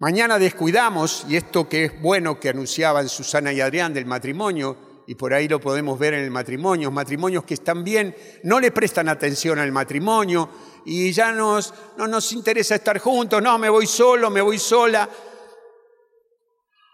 Mañana 0.00 0.38
descuidamos, 0.38 1.26
y 1.28 1.36
esto 1.36 1.68
que 1.68 1.84
es 1.84 2.00
bueno 2.00 2.40
que 2.40 2.48
anunciaban 2.48 3.06
Susana 3.10 3.52
y 3.52 3.60
Adrián 3.60 3.92
del 3.92 4.06
matrimonio, 4.06 5.04
y 5.06 5.14
por 5.14 5.34
ahí 5.34 5.46
lo 5.46 5.60
podemos 5.60 5.98
ver 5.98 6.14
en 6.14 6.24
el 6.24 6.30
matrimonio, 6.30 6.90
matrimonios 6.90 7.44
que 7.44 7.52
están 7.52 7.84
bien, 7.84 8.16
no 8.44 8.60
le 8.60 8.72
prestan 8.72 9.10
atención 9.10 9.58
al 9.58 9.72
matrimonio 9.72 10.48
y 10.86 11.12
ya 11.12 11.32
nos, 11.32 11.74
no 11.98 12.06
nos 12.06 12.32
interesa 12.32 12.76
estar 12.76 12.98
juntos, 12.98 13.42
no, 13.42 13.58
me 13.58 13.68
voy 13.68 13.86
solo, 13.86 14.30
me 14.30 14.40
voy 14.40 14.58
sola. 14.58 15.06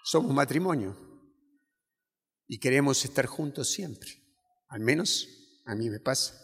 Somos 0.03 0.35
matrimonio 0.35 0.97
y 2.49 2.59
queremos 2.59 3.05
estar 3.05 3.27
juntos 3.27 3.71
siempre, 3.71 4.11
al 4.69 4.81
menos 4.81 5.29
a 5.65 5.77
mí 5.77 5.89
me 5.91 6.01
pasa. 6.01 6.35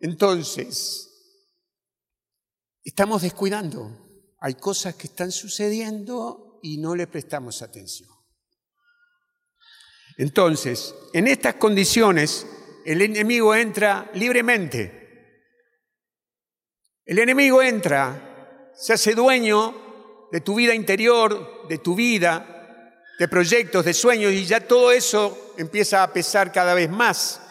Entonces, 0.00 1.17
Estamos 2.88 3.20
descuidando. 3.20 4.32
Hay 4.40 4.54
cosas 4.54 4.94
que 4.94 5.08
están 5.08 5.30
sucediendo 5.30 6.58
y 6.62 6.78
no 6.78 6.96
le 6.96 7.06
prestamos 7.06 7.60
atención. 7.60 8.08
Entonces, 10.16 10.94
en 11.12 11.28
estas 11.28 11.56
condiciones, 11.56 12.46
el 12.86 13.02
enemigo 13.02 13.54
entra 13.54 14.10
libremente. 14.14 15.52
El 17.04 17.18
enemigo 17.18 17.60
entra, 17.60 18.72
se 18.74 18.94
hace 18.94 19.14
dueño 19.14 20.28
de 20.32 20.40
tu 20.40 20.54
vida 20.54 20.74
interior, 20.74 21.68
de 21.68 21.76
tu 21.76 21.94
vida, 21.94 22.94
de 23.18 23.28
proyectos, 23.28 23.84
de 23.84 23.92
sueños, 23.92 24.32
y 24.32 24.46
ya 24.46 24.66
todo 24.66 24.92
eso 24.92 25.52
empieza 25.58 26.02
a 26.02 26.10
pesar 26.10 26.52
cada 26.52 26.72
vez 26.72 26.88
más. 26.88 27.42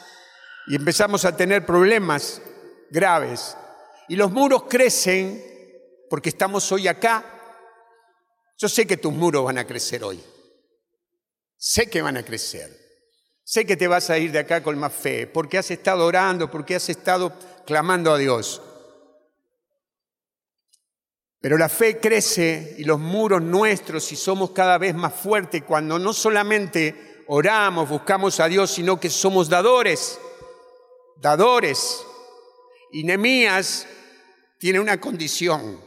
Y 0.66 0.76
empezamos 0.76 1.26
a 1.26 1.38
tener 1.38 1.64
problemas 1.64 2.42
graves 2.90 3.56
y 4.10 4.16
los 4.16 4.32
muros 4.32 4.64
crecen 4.70 5.44
porque 6.10 6.30
estamos 6.30 6.72
hoy 6.72 6.88
acá. 6.88 7.24
Yo 8.58 8.70
sé 8.70 8.88
que 8.88 8.98
tus 8.98 9.14
muros 9.14 9.46
van 9.46 9.58
a 9.58 9.68
crecer 9.68 10.04
hoy. 10.04 10.24
Sé 11.58 11.90
que 11.90 12.02
van 12.02 12.18
a 12.18 12.24
crecer. 12.24 12.76
Sé 13.44 13.66
que 13.66 13.78
te 13.78 13.88
vas 13.88 14.10
a 14.10 14.18
ir 14.18 14.32
de 14.32 14.40
acá 14.40 14.62
con 14.62 14.78
más 14.78 14.94
fe, 14.94 15.26
porque 15.26 15.58
has 15.58 15.72
estado 15.72 16.06
orando, 16.06 16.52
porque 16.52 16.76
has 16.76 16.90
estado 16.90 17.34
clamando 17.66 18.12
a 18.12 18.18
Dios. 18.18 18.62
Pero 21.40 21.58
la 21.58 21.70
fe 21.70 22.00
crece 22.00 22.76
y 22.78 22.84
los 22.84 23.00
muros 23.00 23.42
nuestros 23.42 24.12
y 24.12 24.16
somos 24.16 24.52
cada 24.52 24.78
vez 24.78 24.96
más 24.96 25.14
fuertes 25.14 25.64
cuando 25.64 25.98
no 25.98 26.12
solamente 26.12 27.24
oramos, 27.28 27.88
buscamos 27.88 28.40
a 28.40 28.48
Dios, 28.48 28.72
sino 28.72 29.00
que 29.00 29.10
somos 29.10 29.48
dadores, 29.48 30.20
dadores. 31.22 32.04
Y 32.92 33.04
Nemías 33.04 33.88
tiene 34.58 34.80
una 34.80 35.00
condición. 35.00 35.82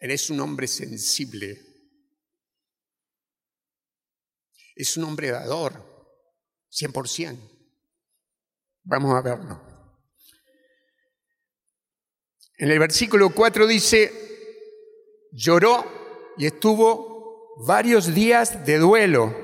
Eres 0.00 0.30
un 0.30 0.40
hombre 0.40 0.66
sensible. 0.66 1.64
Es 4.74 4.96
un 4.96 5.04
hombre 5.04 5.30
dador, 5.30 5.72
100%. 6.70 7.36
Vamos 8.84 9.14
a 9.14 9.22
verlo. 9.22 9.60
En 12.58 12.70
el 12.70 12.78
versículo 12.78 13.30
4 13.30 13.66
dice, 13.66 14.12
lloró 15.32 16.34
y 16.36 16.46
estuvo 16.46 17.54
varios 17.66 18.14
días 18.14 18.64
de 18.64 18.78
duelo. 18.78 19.34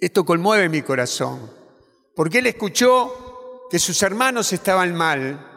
Esto 0.00 0.24
conmueve 0.24 0.68
mi 0.68 0.82
corazón, 0.82 1.52
porque 2.14 2.38
él 2.38 2.46
escuchó 2.46 3.31
que 3.72 3.78
sus 3.78 4.02
hermanos 4.02 4.52
estaban 4.52 4.94
mal 4.94 5.48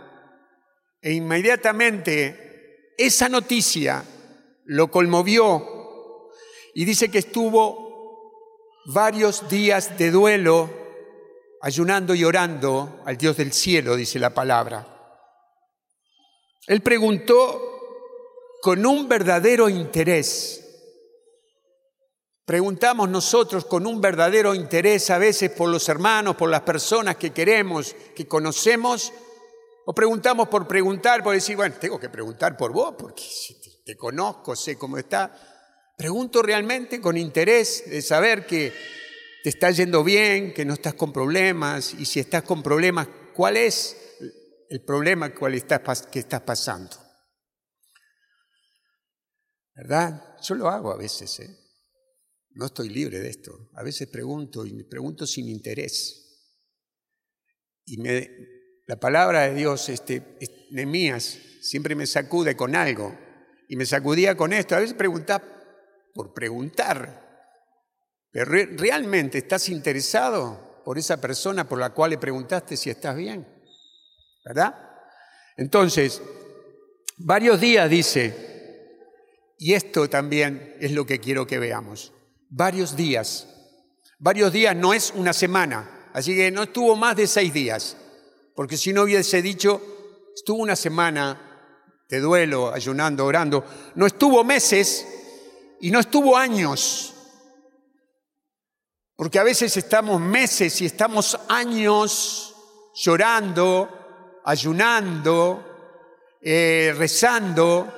e 1.01 1.11
inmediatamente 1.11 2.93
esa 2.97 3.27
noticia 3.27 4.05
lo 4.63 4.89
conmovió 4.89 6.31
y 6.73 6.85
dice 6.85 7.11
que 7.11 7.17
estuvo 7.17 8.71
varios 8.85 9.49
días 9.49 9.97
de 9.97 10.11
duelo 10.11 10.69
ayunando 11.61 12.15
y 12.15 12.23
orando 12.23 13.01
al 13.05 13.17
Dios 13.17 13.35
del 13.35 13.51
cielo, 13.51 13.97
dice 13.97 14.17
la 14.17 14.29
palabra. 14.29 14.87
Él 16.67 16.79
preguntó 16.79 17.61
con 18.61 18.85
un 18.85 19.09
verdadero 19.09 19.67
interés 19.67 20.64
Preguntamos 22.45 23.09
nosotros 23.09 23.65
con 23.65 23.87
un 23.87 23.99
verdadero 23.99 24.53
interés 24.53 25.09
a 25.09 25.17
veces 25.17 25.49
por 25.49 25.67
los 25.67 25.89
hermanos, 25.89 26.35
por 26.35 26.51
las 26.51 26.61
personas 26.61 27.15
que 27.15 27.31
queremos, 27.31 27.95
que 28.15 28.27
conocemos, 28.27 29.11
o 29.87 29.95
preguntamos 29.95 30.47
por 30.47 30.67
preguntar, 30.67 31.23
por 31.23 31.33
decir, 31.33 31.55
bueno, 31.55 31.75
tengo 31.79 31.99
que 31.99 32.09
preguntar 32.09 32.55
por 32.55 32.71
vos, 32.71 32.93
porque 32.99 33.23
te 33.83 33.97
conozco, 33.97 34.55
sé 34.55 34.77
cómo 34.77 34.99
está. 34.99 35.35
Pregunto 35.97 36.43
realmente 36.43 37.01
con 37.01 37.17
interés 37.17 37.89
de 37.89 38.03
saber 38.03 38.45
que 38.45 38.71
te 39.43 39.49
está 39.49 39.71
yendo 39.71 40.03
bien, 40.03 40.53
que 40.53 40.65
no 40.65 40.75
estás 40.75 40.93
con 40.93 41.11
problemas, 41.11 41.95
y 41.95 42.05
si 42.05 42.19
estás 42.19 42.43
con 42.43 42.61
problemas, 42.61 43.07
¿cuál 43.33 43.57
es 43.57 43.97
el 44.69 44.83
problema 44.83 45.33
estás, 45.51 46.03
que 46.03 46.19
estás 46.19 46.41
pasando? 46.41 46.95
¿Verdad? 49.73 50.37
Yo 50.43 50.53
lo 50.53 50.69
hago 50.69 50.91
a 50.91 50.97
veces, 50.97 51.39
¿eh? 51.39 51.64
No 52.55 52.67
estoy 52.67 52.89
libre 52.89 53.19
de 53.19 53.29
esto. 53.29 53.69
A 53.73 53.83
veces 53.83 54.07
pregunto 54.07 54.65
y 54.65 54.73
me 54.73 54.85
pregunto 54.85 55.27
sin 55.27 55.49
interés. 55.49 56.21
Y 57.85 57.97
la 58.87 58.99
palabra 58.99 59.41
de 59.41 59.53
Dios, 59.53 59.89
este, 59.89 60.37
Nemías, 60.71 61.37
siempre 61.61 61.95
me 61.95 62.07
sacude 62.07 62.55
con 62.55 62.75
algo. 62.75 63.17
Y 63.67 63.75
me 63.75 63.85
sacudía 63.85 64.37
con 64.37 64.53
esto. 64.53 64.75
A 64.75 64.79
veces 64.79 64.95
preguntaba 64.95 65.43
por 66.13 66.33
preguntar. 66.33 67.25
Pero 68.31 68.45
¿realmente 68.51 69.37
estás 69.39 69.67
interesado 69.69 70.81
por 70.85 70.97
esa 70.97 71.19
persona 71.19 71.67
por 71.67 71.79
la 71.79 71.93
cual 71.93 72.11
le 72.11 72.17
preguntaste 72.17 72.77
si 72.77 72.89
estás 72.89 73.17
bien? 73.17 73.45
¿Verdad? 74.45 74.75
Entonces, 75.57 76.21
varios 77.17 77.59
días 77.59 77.89
dice, 77.89 78.33
y 79.57 79.73
esto 79.73 80.09
también 80.09 80.75
es 80.79 80.91
lo 80.91 81.05
que 81.05 81.19
quiero 81.19 81.47
que 81.47 81.59
veamos, 81.59 82.13
varios 82.55 82.95
días. 82.95 83.47
Varios 84.17 84.53
días 84.53 84.75
no 84.75 84.93
es 84.93 85.11
una 85.15 85.33
semana, 85.33 86.09
así 86.13 86.33
que 86.35 86.51
no 86.51 86.63
estuvo 86.63 86.95
más 86.95 87.15
de 87.17 87.27
seis 87.27 87.53
días, 87.53 87.97
porque 88.55 88.77
si 88.77 88.93
no 88.93 89.03
hubiese 89.03 89.41
dicho, 89.41 89.81
estuvo 90.33 90.59
una 90.59 90.77
semana 90.77 91.41
de 92.07 92.19
duelo, 92.21 92.73
ayunando, 92.73 93.25
orando, 93.25 93.65
no 93.95 94.05
estuvo 94.05 94.43
meses 94.45 95.05
y 95.81 95.91
no 95.91 95.99
estuvo 95.99 96.37
años, 96.37 97.13
porque 99.17 99.39
a 99.39 99.43
veces 99.43 99.75
estamos 99.75 100.21
meses 100.21 100.81
y 100.81 100.85
estamos 100.85 101.37
años 101.49 102.55
llorando, 102.95 104.39
ayunando, 104.45 106.37
eh, 106.41 106.93
rezando 106.97 107.93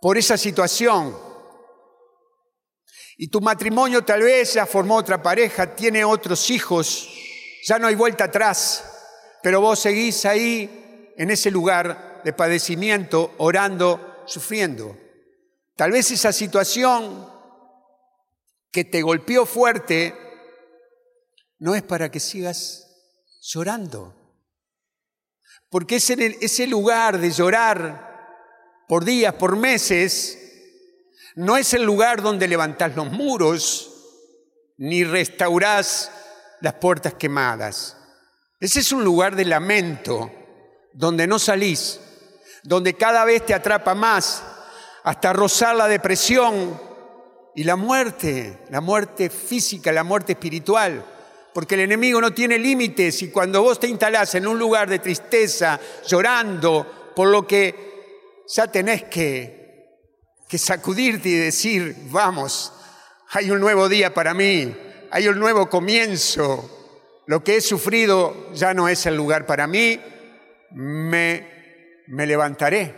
por 0.00 0.18
esa 0.18 0.36
situación. 0.36 1.31
Y 3.16 3.28
tu 3.28 3.40
matrimonio 3.40 4.04
tal 4.04 4.22
vez 4.22 4.54
ya 4.54 4.66
formó 4.66 4.96
otra 4.96 5.22
pareja, 5.22 5.74
tiene 5.74 6.04
otros 6.04 6.50
hijos, 6.50 7.08
ya 7.66 7.78
no 7.78 7.86
hay 7.86 7.94
vuelta 7.94 8.24
atrás, 8.24 8.84
pero 9.42 9.60
vos 9.60 9.80
seguís 9.80 10.24
ahí 10.24 11.12
en 11.16 11.30
ese 11.30 11.50
lugar 11.50 12.22
de 12.24 12.32
padecimiento, 12.32 13.34
orando, 13.38 14.24
sufriendo. 14.26 14.96
Tal 15.76 15.92
vez 15.92 16.10
esa 16.10 16.32
situación 16.32 17.28
que 18.70 18.84
te 18.84 19.02
golpeó 19.02 19.44
fuerte 19.44 20.14
no 21.58 21.74
es 21.74 21.82
para 21.82 22.10
que 22.10 22.20
sigas 22.20 22.88
llorando. 23.40 24.16
Porque 25.68 25.96
ese, 25.96 26.38
ese 26.40 26.66
lugar 26.66 27.18
de 27.18 27.30
llorar 27.30 28.12
por 28.88 29.04
días, 29.04 29.34
por 29.34 29.56
meses, 29.56 30.41
no 31.36 31.56
es 31.56 31.74
el 31.74 31.82
lugar 31.82 32.22
donde 32.22 32.48
levantás 32.48 32.94
los 32.96 33.10
muros 33.10 33.90
ni 34.76 35.04
restaurás 35.04 36.10
las 36.60 36.74
puertas 36.74 37.14
quemadas. 37.14 37.96
Ese 38.60 38.80
es 38.80 38.92
un 38.92 39.04
lugar 39.04 39.34
de 39.36 39.44
lamento, 39.44 40.30
donde 40.92 41.26
no 41.26 41.38
salís, 41.38 42.00
donde 42.62 42.94
cada 42.94 43.24
vez 43.24 43.44
te 43.44 43.54
atrapa 43.54 43.94
más, 43.94 44.42
hasta 45.02 45.32
rozar 45.32 45.74
la 45.74 45.88
depresión, 45.88 46.78
y 47.54 47.64
la 47.64 47.76
muerte, 47.76 48.58
la 48.70 48.80
muerte 48.80 49.28
física, 49.28 49.92
la 49.92 50.04
muerte 50.04 50.32
espiritual, 50.32 51.04
porque 51.52 51.74
el 51.74 51.82
enemigo 51.82 52.20
no 52.20 52.32
tiene 52.32 52.58
límites 52.58 53.22
y 53.22 53.30
cuando 53.30 53.62
vos 53.62 53.78
te 53.78 53.88
instalás 53.88 54.34
en 54.34 54.46
un 54.46 54.58
lugar 54.58 54.88
de 54.88 55.00
tristeza, 55.00 55.78
llorando, 56.06 57.12
por 57.14 57.28
lo 57.28 57.46
que 57.46 58.44
ya 58.48 58.68
tenés 58.68 59.04
que, 59.04 59.61
que 60.52 60.58
sacudirte 60.58 61.30
y 61.30 61.34
decir, 61.36 61.96
vamos, 62.10 62.74
hay 63.30 63.50
un 63.50 63.58
nuevo 63.58 63.88
día 63.88 64.12
para 64.12 64.34
mí, 64.34 64.70
hay 65.10 65.26
un 65.26 65.38
nuevo 65.38 65.70
comienzo, 65.70 67.22
lo 67.26 67.42
que 67.42 67.56
he 67.56 67.60
sufrido 67.62 68.52
ya 68.52 68.74
no 68.74 68.86
es 68.86 69.06
el 69.06 69.16
lugar 69.16 69.46
para 69.46 69.66
mí, 69.66 69.98
me, 70.72 72.02
me 72.06 72.26
levantaré, 72.26 72.94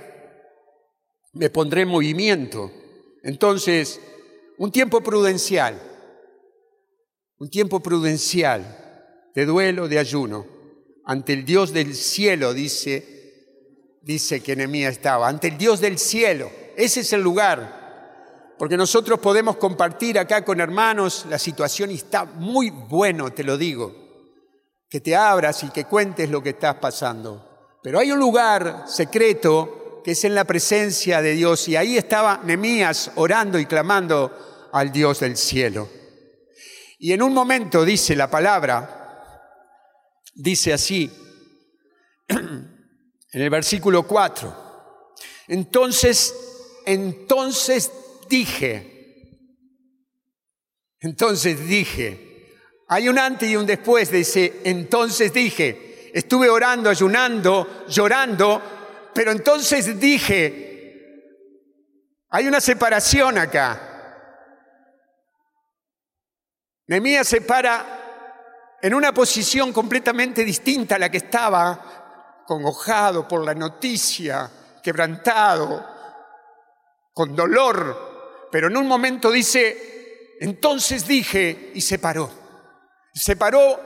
me 1.34 1.48
pondré 1.48 1.82
en 1.82 1.90
movimiento. 1.90 2.72
Entonces, 3.22 4.00
un 4.58 4.72
tiempo 4.72 5.00
prudencial, 5.00 5.80
un 7.38 7.50
tiempo 7.50 7.78
prudencial 7.78 9.30
de 9.32 9.46
duelo, 9.46 9.86
de 9.86 10.00
ayuno, 10.00 10.44
ante 11.04 11.34
el 11.34 11.44
Dios 11.44 11.72
del 11.72 11.94
cielo, 11.94 12.52
dice, 12.52 14.00
dice 14.02 14.42
que 14.42 14.56
Nehemías 14.56 14.94
estaba, 14.94 15.28
ante 15.28 15.46
el 15.46 15.56
Dios 15.56 15.80
del 15.80 15.98
cielo. 15.98 16.63
Ese 16.76 17.00
es 17.00 17.12
el 17.12 17.22
lugar, 17.22 18.54
porque 18.58 18.76
nosotros 18.76 19.18
podemos 19.18 19.56
compartir 19.56 20.18
acá 20.18 20.44
con 20.44 20.60
hermanos 20.60 21.26
la 21.28 21.38
situación 21.38 21.90
y 21.90 21.94
está 21.94 22.24
muy 22.24 22.70
bueno, 22.70 23.32
te 23.32 23.44
lo 23.44 23.56
digo, 23.56 23.94
que 24.88 25.00
te 25.00 25.16
abras 25.16 25.62
y 25.64 25.70
que 25.70 25.84
cuentes 25.84 26.30
lo 26.30 26.42
que 26.42 26.50
estás 26.50 26.76
pasando. 26.76 27.78
Pero 27.82 27.98
hay 27.98 28.12
un 28.12 28.18
lugar 28.18 28.84
secreto 28.86 30.02
que 30.04 30.12
es 30.12 30.24
en 30.24 30.34
la 30.34 30.44
presencia 30.44 31.22
de 31.22 31.32
Dios. 31.32 31.66
Y 31.68 31.76
ahí 31.76 31.96
estaba 31.96 32.40
Nemías 32.44 33.10
orando 33.16 33.58
y 33.58 33.66
clamando 33.66 34.68
al 34.72 34.92
Dios 34.92 35.20
del 35.20 35.36
cielo. 35.36 35.88
Y 36.98 37.12
en 37.12 37.22
un 37.22 37.32
momento 37.32 37.84
dice 37.84 38.14
la 38.14 38.30
palabra, 38.30 39.40
dice 40.34 40.72
así, 40.72 41.10
en 42.28 42.70
el 43.32 43.50
versículo 43.50 44.04
4, 44.04 44.64
entonces, 45.48 46.34
entonces 46.86 47.90
dije, 48.28 48.94
entonces 51.00 51.66
dije, 51.66 52.34
hay 52.88 53.08
un 53.08 53.18
antes 53.18 53.48
y 53.48 53.56
un 53.56 53.66
después, 53.66 54.10
dice, 54.10 54.60
entonces 54.64 55.32
dije, 55.32 56.10
estuve 56.14 56.48
orando, 56.48 56.90
ayunando, 56.90 57.84
llorando, 57.88 58.62
pero 59.14 59.32
entonces 59.32 59.98
dije, 59.98 60.64
hay 62.30 62.46
una 62.46 62.60
separación 62.60 63.38
acá. 63.38 63.90
Nehemías 66.86 67.28
se 67.28 67.40
para 67.40 68.76
en 68.82 68.92
una 68.92 69.14
posición 69.14 69.72
completamente 69.72 70.44
distinta 70.44 70.96
a 70.96 70.98
la 70.98 71.10
que 71.10 71.16
estaba, 71.18 72.42
congojado 72.46 73.26
por 73.26 73.42
la 73.44 73.54
noticia, 73.54 74.50
quebrantado, 74.82 75.93
con 77.14 77.34
dolor, 77.34 78.48
pero 78.50 78.66
en 78.66 78.76
un 78.76 78.86
momento 78.86 79.30
dice, 79.30 80.36
entonces 80.40 81.06
dije 81.06 81.70
y 81.74 81.80
se 81.80 81.98
paró. 81.98 82.30
Se 83.14 83.36
paró 83.36 83.80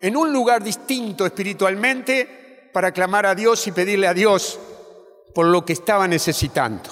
en 0.00 0.16
un 0.16 0.32
lugar 0.32 0.62
distinto 0.62 1.26
espiritualmente 1.26 2.70
para 2.72 2.92
clamar 2.92 3.26
a 3.26 3.34
Dios 3.34 3.66
y 3.66 3.72
pedirle 3.72 4.06
a 4.06 4.14
Dios 4.14 4.58
por 5.34 5.46
lo 5.46 5.64
que 5.64 5.74
estaba 5.74 6.08
necesitando. 6.08 6.90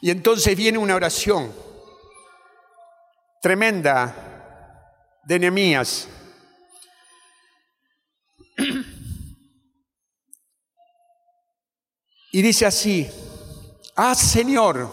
Y 0.00 0.10
entonces 0.10 0.56
viene 0.56 0.78
una 0.78 0.96
oración 0.96 1.52
tremenda 3.40 5.20
de 5.24 5.38
Nehemías. 5.38 6.08
Y 12.38 12.42
dice 12.42 12.66
así, 12.66 13.04
ah 13.96 14.14
Señor, 14.14 14.88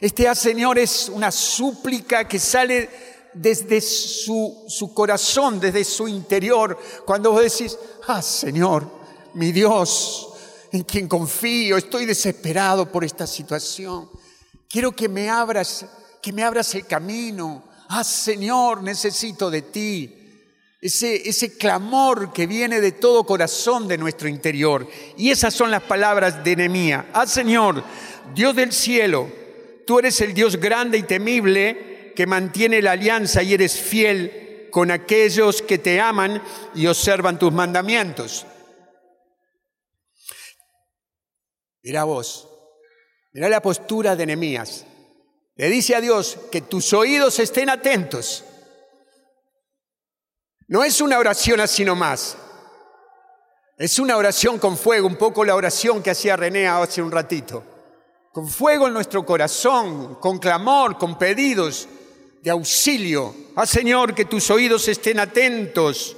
este 0.00 0.26
ah 0.26 0.34
Señor 0.34 0.80
es 0.80 1.08
una 1.08 1.30
súplica 1.30 2.26
que 2.26 2.40
sale 2.40 2.90
desde 3.32 3.80
su, 3.80 4.64
su 4.66 4.92
corazón, 4.92 5.60
desde 5.60 5.84
su 5.84 6.08
interior, 6.08 6.76
cuando 7.06 7.30
vos 7.30 7.44
decís, 7.44 7.78
ah 8.08 8.20
Señor, 8.20 8.84
mi 9.34 9.52
Dios, 9.52 10.28
en 10.72 10.82
quien 10.82 11.06
confío, 11.06 11.76
estoy 11.76 12.04
desesperado 12.04 12.90
por 12.90 13.04
esta 13.04 13.28
situación. 13.28 14.10
Quiero 14.68 14.90
que 14.90 15.08
me 15.08 15.30
abras, 15.30 15.86
que 16.20 16.32
me 16.32 16.42
abras 16.42 16.74
el 16.74 16.84
camino. 16.84 17.62
Ah, 17.90 18.02
Señor, 18.02 18.82
necesito 18.82 19.52
de 19.52 19.62
ti. 19.62 20.19
Ese, 20.80 21.28
ese 21.28 21.58
clamor 21.58 22.32
que 22.32 22.46
viene 22.46 22.80
de 22.80 22.92
todo 22.92 23.24
corazón 23.24 23.86
de 23.86 23.98
nuestro 23.98 24.28
interior. 24.28 24.88
Y 25.16 25.30
esas 25.30 25.52
son 25.52 25.70
las 25.70 25.82
palabras 25.82 26.42
de 26.42 26.56
Nehemías. 26.56 27.04
Ah, 27.12 27.26
Señor, 27.26 27.84
Dios 28.34 28.56
del 28.56 28.72
cielo, 28.72 29.30
tú 29.86 29.98
eres 29.98 30.20
el 30.20 30.32
Dios 30.32 30.56
grande 30.56 30.96
y 30.96 31.02
temible 31.02 32.12
que 32.16 32.26
mantiene 32.26 32.80
la 32.80 32.92
alianza 32.92 33.42
y 33.42 33.54
eres 33.54 33.78
fiel 33.78 34.68
con 34.70 34.90
aquellos 34.90 35.62
que 35.62 35.78
te 35.78 36.00
aman 36.00 36.42
y 36.74 36.86
observan 36.86 37.38
tus 37.38 37.52
mandamientos. 37.52 38.46
Mira 41.82 42.04
vos, 42.04 42.48
mira 43.32 43.48
la 43.48 43.62
postura 43.62 44.16
de 44.16 44.26
Nehemías. 44.26 44.86
Le 45.56 45.68
dice 45.68 45.94
a 45.94 46.00
Dios 46.00 46.38
que 46.50 46.62
tus 46.62 46.92
oídos 46.92 47.38
estén 47.38 47.68
atentos. 47.68 48.44
No 50.70 50.84
es 50.84 51.00
una 51.00 51.18
oración 51.18 51.58
así 51.58 51.84
nomás. 51.84 52.36
Es 53.76 53.98
una 53.98 54.16
oración 54.16 54.60
con 54.60 54.76
fuego, 54.76 55.08
un 55.08 55.16
poco 55.16 55.44
la 55.44 55.56
oración 55.56 56.00
que 56.00 56.12
hacía 56.12 56.36
René 56.36 56.68
hace 56.68 57.02
un 57.02 57.10
ratito. 57.10 57.64
Con 58.32 58.48
fuego 58.48 58.86
en 58.86 58.94
nuestro 58.94 59.26
corazón, 59.26 60.14
con 60.20 60.38
clamor, 60.38 60.96
con 60.96 61.18
pedidos, 61.18 61.88
de 62.40 62.50
auxilio. 62.52 63.34
Ah, 63.56 63.66
Señor, 63.66 64.14
que 64.14 64.26
tus 64.26 64.48
oídos 64.48 64.86
estén 64.86 65.18
atentos. 65.18 66.16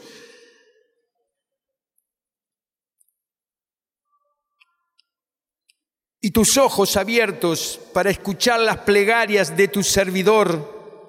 Y 6.20 6.30
tus 6.30 6.58
ojos 6.58 6.98
abiertos 6.98 7.80
para 7.94 8.10
escuchar 8.10 8.60
las 8.60 8.76
plegarias 8.76 9.56
de 9.56 9.68
tu 9.68 9.82
servidor, 9.82 11.08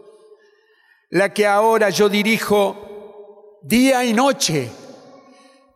la 1.10 1.34
que 1.34 1.46
ahora 1.46 1.90
yo 1.90 2.08
dirijo 2.08 2.92
día 3.64 4.04
y 4.04 4.14
noche. 4.14 4.70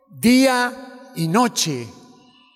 día 0.09 1.11
y 1.15 1.27
noche. 1.27 1.87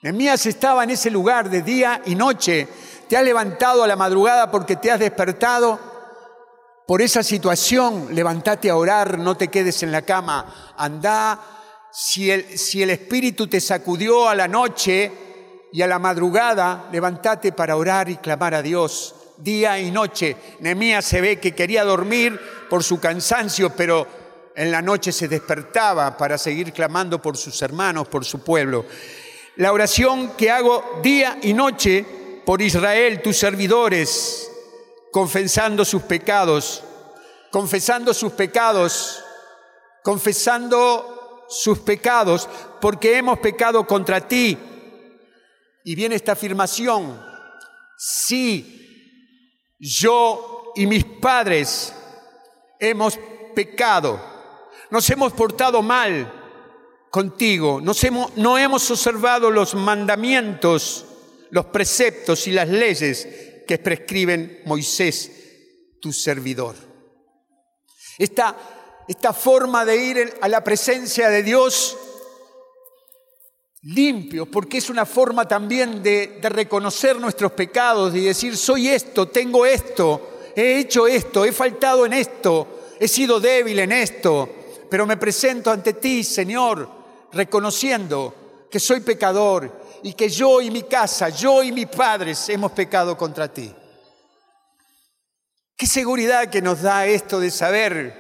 Nehemías 0.03 0.45
estaba 0.45 0.83
en 0.83 0.91
ese 0.91 1.09
lugar 1.09 1.49
de 1.49 1.61
día 1.61 2.01
y 2.05 2.15
noche. 2.15 2.67
Te 3.07 3.17
has 3.17 3.23
levantado 3.23 3.83
a 3.83 3.87
la 3.87 3.95
madrugada 3.95 4.51
porque 4.51 4.75
te 4.75 4.91
has 4.91 4.99
despertado 4.99 5.79
por 6.87 7.01
esa 7.01 7.23
situación. 7.23 8.13
Levántate 8.13 8.69
a 8.69 8.75
orar, 8.75 9.17
no 9.17 9.37
te 9.37 9.47
quedes 9.47 9.81
en 9.83 9.91
la 9.91 10.01
cama. 10.01 10.73
Anda. 10.77 11.39
Si 11.93 12.31
el, 12.31 12.57
si 12.57 12.81
el 12.81 12.89
Espíritu 12.89 13.47
te 13.47 13.59
sacudió 13.59 14.29
a 14.29 14.35
la 14.35 14.47
noche 14.47 15.11
y 15.73 15.81
a 15.81 15.87
la 15.87 15.99
madrugada, 15.99 16.87
levántate 16.89 17.51
para 17.51 17.75
orar 17.75 18.09
y 18.09 18.15
clamar 18.15 18.53
a 18.53 18.61
Dios 18.61 19.15
día 19.37 19.79
y 19.79 19.91
noche. 19.91 20.37
Nehemías 20.59 21.03
se 21.03 21.19
ve 21.19 21.39
que 21.39 21.53
quería 21.53 21.83
dormir 21.83 22.39
por 22.69 22.83
su 22.83 22.99
cansancio, 22.99 23.71
pero 23.75 24.07
en 24.55 24.71
la 24.71 24.81
noche 24.81 25.11
se 25.11 25.27
despertaba 25.27 26.17
para 26.17 26.37
seguir 26.37 26.73
clamando 26.73 27.21
por 27.21 27.37
sus 27.37 27.61
hermanos, 27.61 28.07
por 28.07 28.25
su 28.25 28.43
pueblo. 28.43 28.85
La 29.57 29.73
oración 29.73 30.31
que 30.37 30.51
hago 30.51 30.99
día 31.03 31.37
y 31.41 31.53
noche 31.53 32.05
por 32.45 32.61
Israel, 32.61 33.21
tus 33.21 33.37
servidores, 33.37 34.49
confesando 35.11 35.85
sus 35.85 36.01
pecados, 36.03 36.83
confesando 37.51 38.13
sus 38.13 38.31
pecados, 38.33 39.23
confesando 40.03 41.45
sus 41.49 41.79
pecados, 41.79 42.47
porque 42.79 43.17
hemos 43.17 43.39
pecado 43.39 43.85
contra 43.85 44.27
ti. 44.27 44.57
Y 45.83 45.95
viene 45.95 46.15
esta 46.15 46.33
afirmación, 46.33 47.21
sí, 47.97 49.75
yo 49.79 50.71
y 50.75 50.85
mis 50.85 51.03
padres 51.03 51.93
hemos 52.79 53.19
pecado, 53.53 54.19
nos 54.91 55.09
hemos 55.09 55.31
portado 55.33 55.81
mal 55.81 56.31
contigo, 57.09 57.81
nos 57.81 58.03
hemos, 58.03 58.35
no 58.37 58.57
hemos 58.57 58.91
observado 58.91 59.49
los 59.49 59.73
mandamientos, 59.73 61.05
los 61.49 61.65
preceptos 61.65 62.45
y 62.47 62.51
las 62.51 62.67
leyes 62.67 63.27
que 63.67 63.77
prescriben 63.77 64.61
Moisés, 64.65 65.31
tu 66.01 66.11
servidor. 66.11 66.75
Esta, 68.17 68.55
forma 69.33 69.85
de 69.85 69.95
ir 69.95 70.33
a 70.41 70.47
la 70.47 70.63
presencia 70.63 71.29
de 71.29 71.41
Dios 71.43 71.97
limpios, 73.83 74.47
porque 74.49 74.77
es 74.77 74.89
una 74.89 75.05
forma 75.05 75.47
también 75.47 76.03
de, 76.03 76.39
de, 76.41 76.49
reconocer 76.49 77.19
nuestros 77.19 77.53
pecados 77.53 78.13
y 78.13 78.21
decir, 78.21 78.55
soy 78.55 78.89
esto, 78.89 79.27
tengo 79.29 79.65
esto, 79.65 80.51
he 80.55 80.79
hecho 80.79 81.07
esto, 81.07 81.45
he 81.45 81.51
faltado 81.51 82.05
en 82.05 82.13
esto, 82.13 82.67
he 82.99 83.07
sido 83.07 83.39
débil 83.39 83.79
en 83.79 83.91
esto, 83.91 84.60
pero 84.91 85.07
me 85.07 85.15
presento 85.15 85.71
ante 85.71 85.93
ti, 85.93 86.21
Señor, 86.21 87.29
reconociendo 87.31 88.67
que 88.69 88.77
soy 88.77 88.99
pecador 88.99 89.99
y 90.03 90.11
que 90.11 90.27
yo 90.27 90.59
y 90.59 90.69
mi 90.69 90.83
casa, 90.83 91.29
yo 91.29 91.63
y 91.63 91.71
mis 91.71 91.87
padres 91.87 92.49
hemos 92.49 92.73
pecado 92.73 93.17
contra 93.17 93.47
ti. 93.47 93.73
Qué 95.77 95.87
seguridad 95.87 96.49
que 96.49 96.61
nos 96.61 96.81
da 96.81 97.07
esto 97.07 97.39
de 97.39 97.51
saber 97.51 98.19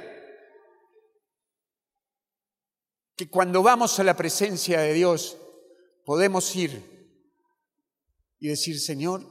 que 3.17 3.29
cuando 3.29 3.61
vamos 3.61 3.99
a 3.99 4.05
la 4.05 4.15
presencia 4.15 4.79
de 4.79 4.93
Dios, 4.93 5.37
podemos 6.05 6.55
ir 6.55 7.27
y 8.39 8.47
decir, 8.47 8.79
Señor, 8.79 9.27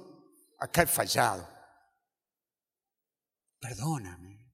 acá 0.59 0.83
he 0.83 0.87
fallado. 0.87 1.49
Perdóname, 3.59 4.47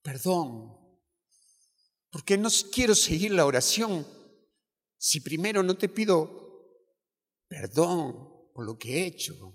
perdón, 0.00 0.77
porque 2.18 2.36
no 2.36 2.48
quiero 2.72 2.96
seguir 2.96 3.30
la 3.30 3.46
oración 3.46 4.04
si 4.96 5.20
primero 5.20 5.62
no 5.62 5.78
te 5.78 5.88
pido 5.88 6.82
perdón 7.46 8.50
por 8.52 8.66
lo 8.66 8.76
que 8.76 8.96
he 8.96 9.06
hecho. 9.06 9.54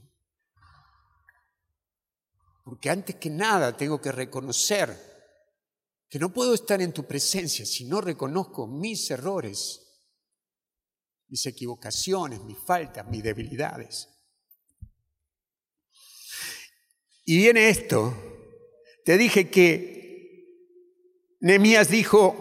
Porque 2.63 2.89
antes 2.89 3.17
que 3.17 3.30
nada 3.30 3.76
tengo 3.76 3.99
que 3.99 4.13
reconocer 4.13 4.97
que 6.08 6.17
no 6.19 6.32
puedo 6.32 6.54
estar 6.54 6.82
en 6.82 6.93
tu 6.93 7.06
presencia 7.06 7.65
si 7.65 7.84
no 7.84 7.99
reconozco 7.99 8.65
mis 8.65 9.12
errores 9.12 9.82
mis 11.28 11.45
equivocaciones, 11.45 12.41
mis 12.43 12.60
faltas, 12.60 13.06
mis 13.10 13.23
debilidades. 13.23 14.08
Y 17.26 17.36
viene 17.36 17.67
esto. 17.67 18.15
Te 19.04 19.17
dije 19.17 19.49
que 19.49 20.03
Nehemías 21.44 21.90
dijo, 21.90 22.36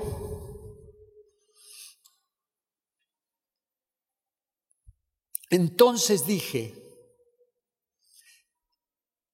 entonces 5.50 6.24
dije, 6.24 6.74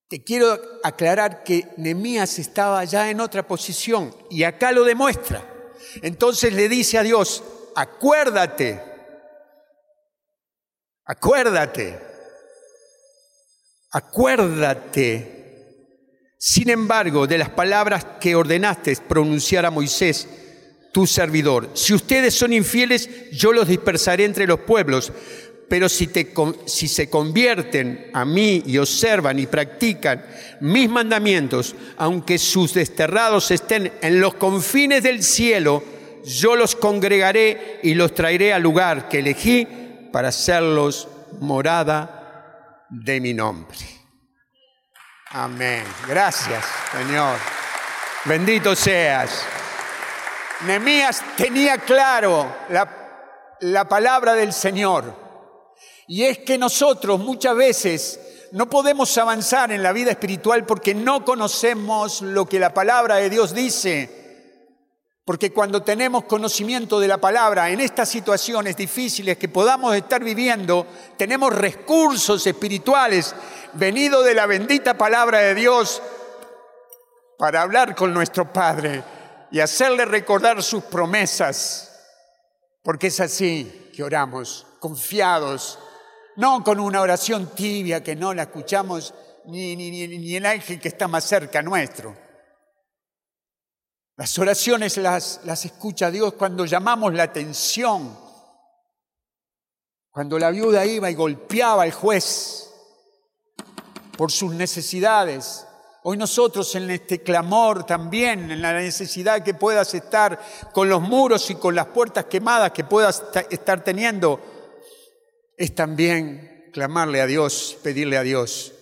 te 0.09 0.25
quiero 0.25 0.59
aclarar 0.83 1.45
que 1.45 1.69
Nehemías 1.77 2.41
estaba 2.41 2.83
ya 2.85 3.11
en 3.11 3.21
otra 3.21 3.47
posición 3.47 4.13
y 4.29 4.43
acá 4.43 4.73
lo 4.73 4.83
demuestra. 4.83 5.45
Entonces 6.03 6.53
le 6.53 6.69
dice 6.69 6.99
a 6.99 7.05
Dios, 7.05 7.45
acuérdate 7.77 8.89
Acuérdate, 11.11 11.99
acuérdate, 13.93 15.38
sin 16.39 16.71
embargo, 16.71 17.27
de 17.27 17.37
las 17.37 17.51
palabras 17.51 18.07
que 18.21 18.37
ordenaste 18.37 18.97
pronunciar 19.09 19.67
a 19.67 19.73
Moisés, 19.73 20.29
tu 20.93 21.05
servidor. 21.05 21.71
Si 21.75 21.93
ustedes 21.93 22.33
son 22.33 22.53
infieles, 22.53 23.31
yo 23.33 23.53
los 23.53 23.67
dispersaré 23.67 24.25
entre 24.25 24.47
los 24.47 24.61
pueblos, 24.61 25.13
pero 25.69 25.89
si, 25.89 26.09
si 26.67 26.89
se 26.89 27.11
convierten 27.11 28.11
a 28.15 28.25
mí 28.25 28.63
y 28.65 28.79
observan 28.79 29.39
y 29.41 29.47
practican 29.47 30.25
mis 30.61 30.89
mandamientos, 30.89 31.75
aunque 31.97 32.39
sus 32.39 32.73
desterrados 32.73 33.51
estén 33.51 33.93
en 34.01 34.21
los 34.21 34.35
confines 34.35 35.03
del 35.03 35.25
cielo, 35.25 35.83
yo 36.25 36.55
los 36.55 36.77
congregaré 36.77 37.81
y 37.83 37.95
los 37.95 38.15
traeré 38.15 38.53
al 38.53 38.63
lugar 38.63 39.09
que 39.09 39.19
elegí 39.19 39.67
para 40.13 40.29
hacerlos 40.29 41.09
morada 41.41 42.87
de 42.91 43.21
mi 43.21 43.35
nombre. 43.35 43.98
Amén. 45.31 45.85
Gracias, 46.07 46.65
Señor. 46.91 47.37
Bendito 48.25 48.75
seas. 48.75 49.45
Nehemías 50.67 51.23
tenía 51.37 51.77
claro 51.79 52.51
la, 52.71 53.57
la 53.61 53.87
palabra 53.87 54.33
del 54.35 54.55
Señor. 54.55 55.15
Y 56.07 56.25
es 56.25 56.39
que 56.39 56.57
nosotros 56.57 57.21
muchas 57.21 57.55
veces 57.55 58.21
no 58.53 58.71
podemos 58.71 59.17
avanzar 59.19 59.71
en 59.71 59.83
la 59.83 59.93
vida 59.93 60.13
espiritual 60.13 60.65
porque 60.65 60.95
no 60.95 61.23
conocemos 61.27 62.23
lo 62.23 62.47
que 62.47 62.59
la 62.59 62.73
palabra 62.73 63.17
de 63.17 63.29
Dios 63.29 63.55
dice. 63.55 64.18
Porque 65.29 65.53
cuando 65.53 65.83
tenemos 65.83 66.25
conocimiento 66.25 66.99
de 66.99 67.07
la 67.07 67.19
palabra 67.19 67.69
en 67.69 67.81
estas 67.81 68.09
situaciones 68.09 68.75
difíciles 68.79 69.37
que 69.37 69.51
podamos 69.51 69.95
estar 69.95 70.25
viviendo, 70.25 70.87
tenemos 71.19 71.55
recursos 71.55 72.47
espirituales 72.47 73.35
venidos 73.75 74.25
de 74.25 74.33
la 74.33 74.47
bendita 74.47 74.97
palabra 74.97 75.41
de 75.41 75.55
Dios 75.55 76.01
para 77.37 77.61
hablar 77.61 77.95
con 77.95 78.15
nuestro 78.15 78.51
Padre 78.51 79.05
y 79.51 79.61
hacerle 79.61 80.07
recordar 80.07 80.63
sus 80.63 80.85
promesas. 80.85 81.95
Porque 82.83 83.09
es 83.09 83.21
así 83.21 83.91
que 83.95 84.03
oramos, 84.03 84.67
confiados, 84.81 85.79
no 86.37 86.65
con 86.65 86.81
una 86.81 87.03
oración 87.03 87.55
tibia 87.55 88.03
que 88.03 88.17
no 88.17 88.33
la 88.33 88.45
escuchamos 88.45 89.13
ni, 89.45 89.77
ni, 89.77 89.91
ni, 89.91 90.09
ni 90.09 90.37
el 90.37 90.47
ángel 90.47 90.81
que 90.81 90.89
está 90.89 91.07
más 91.07 91.25
cerca 91.25 91.61
nuestro 91.61 92.28
las 94.19 94.37
oraciones 94.37 94.97
las, 94.97 95.43
las 95.45 95.65
escucha 95.65 96.11
Dios 96.11 96.35
cuando 96.35 96.65
llamamos 96.67 97.15
la 97.15 97.23
atención, 97.23 98.19
cuando 100.11 100.41
la 100.41 100.51
viuda 100.51 100.85
iba 100.85 101.09
y 101.09 101.15
golpeaba 101.15 101.85
al 101.85 101.93
juez 101.93 102.69
por 104.17 104.33
sus 104.33 104.53
necesidades. 104.55 105.65
Hoy 106.03 106.17
nosotros 106.17 106.75
en 106.75 106.91
este 106.91 107.23
clamor 107.23 107.87
también, 107.87 108.51
en 108.51 108.61
la 108.61 108.73
necesidad 108.73 109.45
que 109.45 109.55
puedas 109.55 109.95
estar 109.95 110.41
con 110.73 110.89
los 110.89 111.01
muros 111.01 111.49
y 111.51 111.55
con 111.55 111.77
las 111.77 111.87
puertas 111.87 112.25
quemadas 112.25 112.73
que 112.73 112.83
puedas 112.83 113.23
estar 113.51 113.85
teniendo, 113.85 114.41
es 115.57 115.77
también 115.77 116.71
clamarle 116.73 117.21
a 117.21 117.27
Dios, 117.27 117.79
pedirle 117.85 118.17
a 118.17 118.25
Dios. 118.25 118.73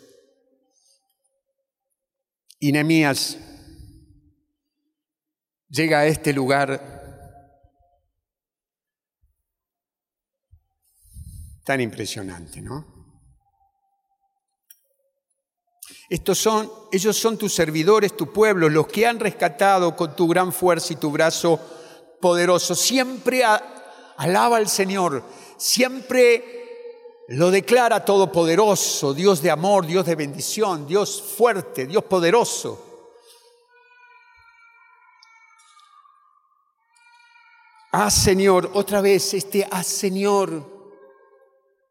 Y 2.59 2.73
Nehemías 2.73 3.37
llega 5.69 6.01
a 6.01 6.07
este 6.07 6.33
lugar 6.33 6.97
tan 11.65 11.81
impresionante, 11.81 12.63
¿no? 12.63 12.97
Estos 16.09 16.39
son, 16.39 16.71
ellos 16.93 17.17
son 17.17 17.37
tus 17.37 17.53
servidores, 17.53 18.17
tu 18.17 18.33
pueblo, 18.33 18.69
los 18.69 18.87
que 18.87 19.07
han 19.07 19.19
rescatado 19.19 19.97
con 19.97 20.15
tu 20.15 20.29
gran 20.29 20.53
fuerza 20.53 20.93
y 20.93 20.97
tu 20.97 21.11
brazo 21.11 21.59
poderoso. 22.21 22.77
Siempre 22.77 23.43
alaba 24.17 24.59
al 24.59 24.69
Señor, 24.69 25.25
siempre 25.57 27.25
lo 27.29 27.51
declara 27.51 28.05
todopoderoso, 28.05 29.15
Dios 29.15 29.43
de 29.43 29.51
amor, 29.51 29.85
Dios 29.85 30.07
de 30.07 30.15
bendición, 30.15 30.87
Dios 30.87 31.21
fuerte, 31.21 31.87
Dios 31.87 32.05
poderoso. 32.05 32.86
Ah, 37.99 38.11
Señor, 38.11 38.73
otra 38.75 39.01
vez, 39.01 39.33
este 39.33 39.67
ah, 39.71 39.83
Señor 39.83 41.01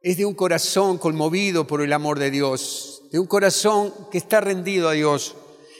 es 0.03 0.17
de 0.17 0.25
un 0.27 0.35
corazón 0.35 0.99
conmovido 0.99 1.65
por 1.65 1.81
el 1.81 1.91
amor 1.91 2.19
de 2.19 2.29
Dios, 2.29 3.01
de 3.11 3.17
un 3.17 3.25
corazón 3.25 3.91
que 4.11 4.19
está 4.19 4.39
rendido 4.39 4.87
a 4.87 4.91
Dios. 4.91 5.35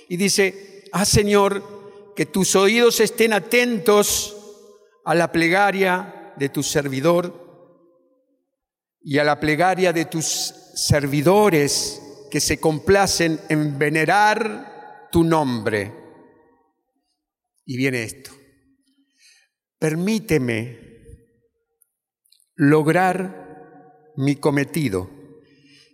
Y 0.09 0.17
dice, 0.17 0.83
ah, 0.93 1.05
Señor, 1.05 2.13
que 2.15 2.25
tus 2.25 2.55
oídos 2.55 3.01
estén 3.01 3.33
atentos 3.33 4.35
a 5.03 5.13
la 5.13 5.31
plegaria 5.31 6.33
de 6.37 6.49
tu 6.49 6.63
servidor 6.63 7.31
y 9.03 9.19
a 9.19 9.23
la 9.23 9.39
plegaria 9.39 9.93
de 9.93 10.05
tus 10.05 10.25
servidores 10.73 12.01
que 12.31 12.39
se 12.39 12.59
complacen 12.59 13.39
en 13.47 13.77
venerar 13.77 15.07
tu 15.11 15.23
nombre. 15.23 15.93
Y 17.63 17.77
viene 17.77 18.01
esto. 18.01 18.44
Permíteme 19.85 20.79
lograr 22.55 24.13
mi 24.17 24.35
cometido 24.37 25.11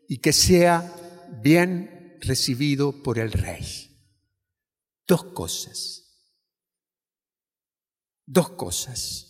y 0.08 0.20
que 0.20 0.32
sea 0.32 0.96
bien 1.44 2.18
recibido 2.22 3.04
por 3.04 3.20
el 3.20 3.34
rey. 3.34 3.66
Dos 5.06 5.26
cosas. 5.34 6.06
Dos 8.26 8.52
cosas. 8.52 9.28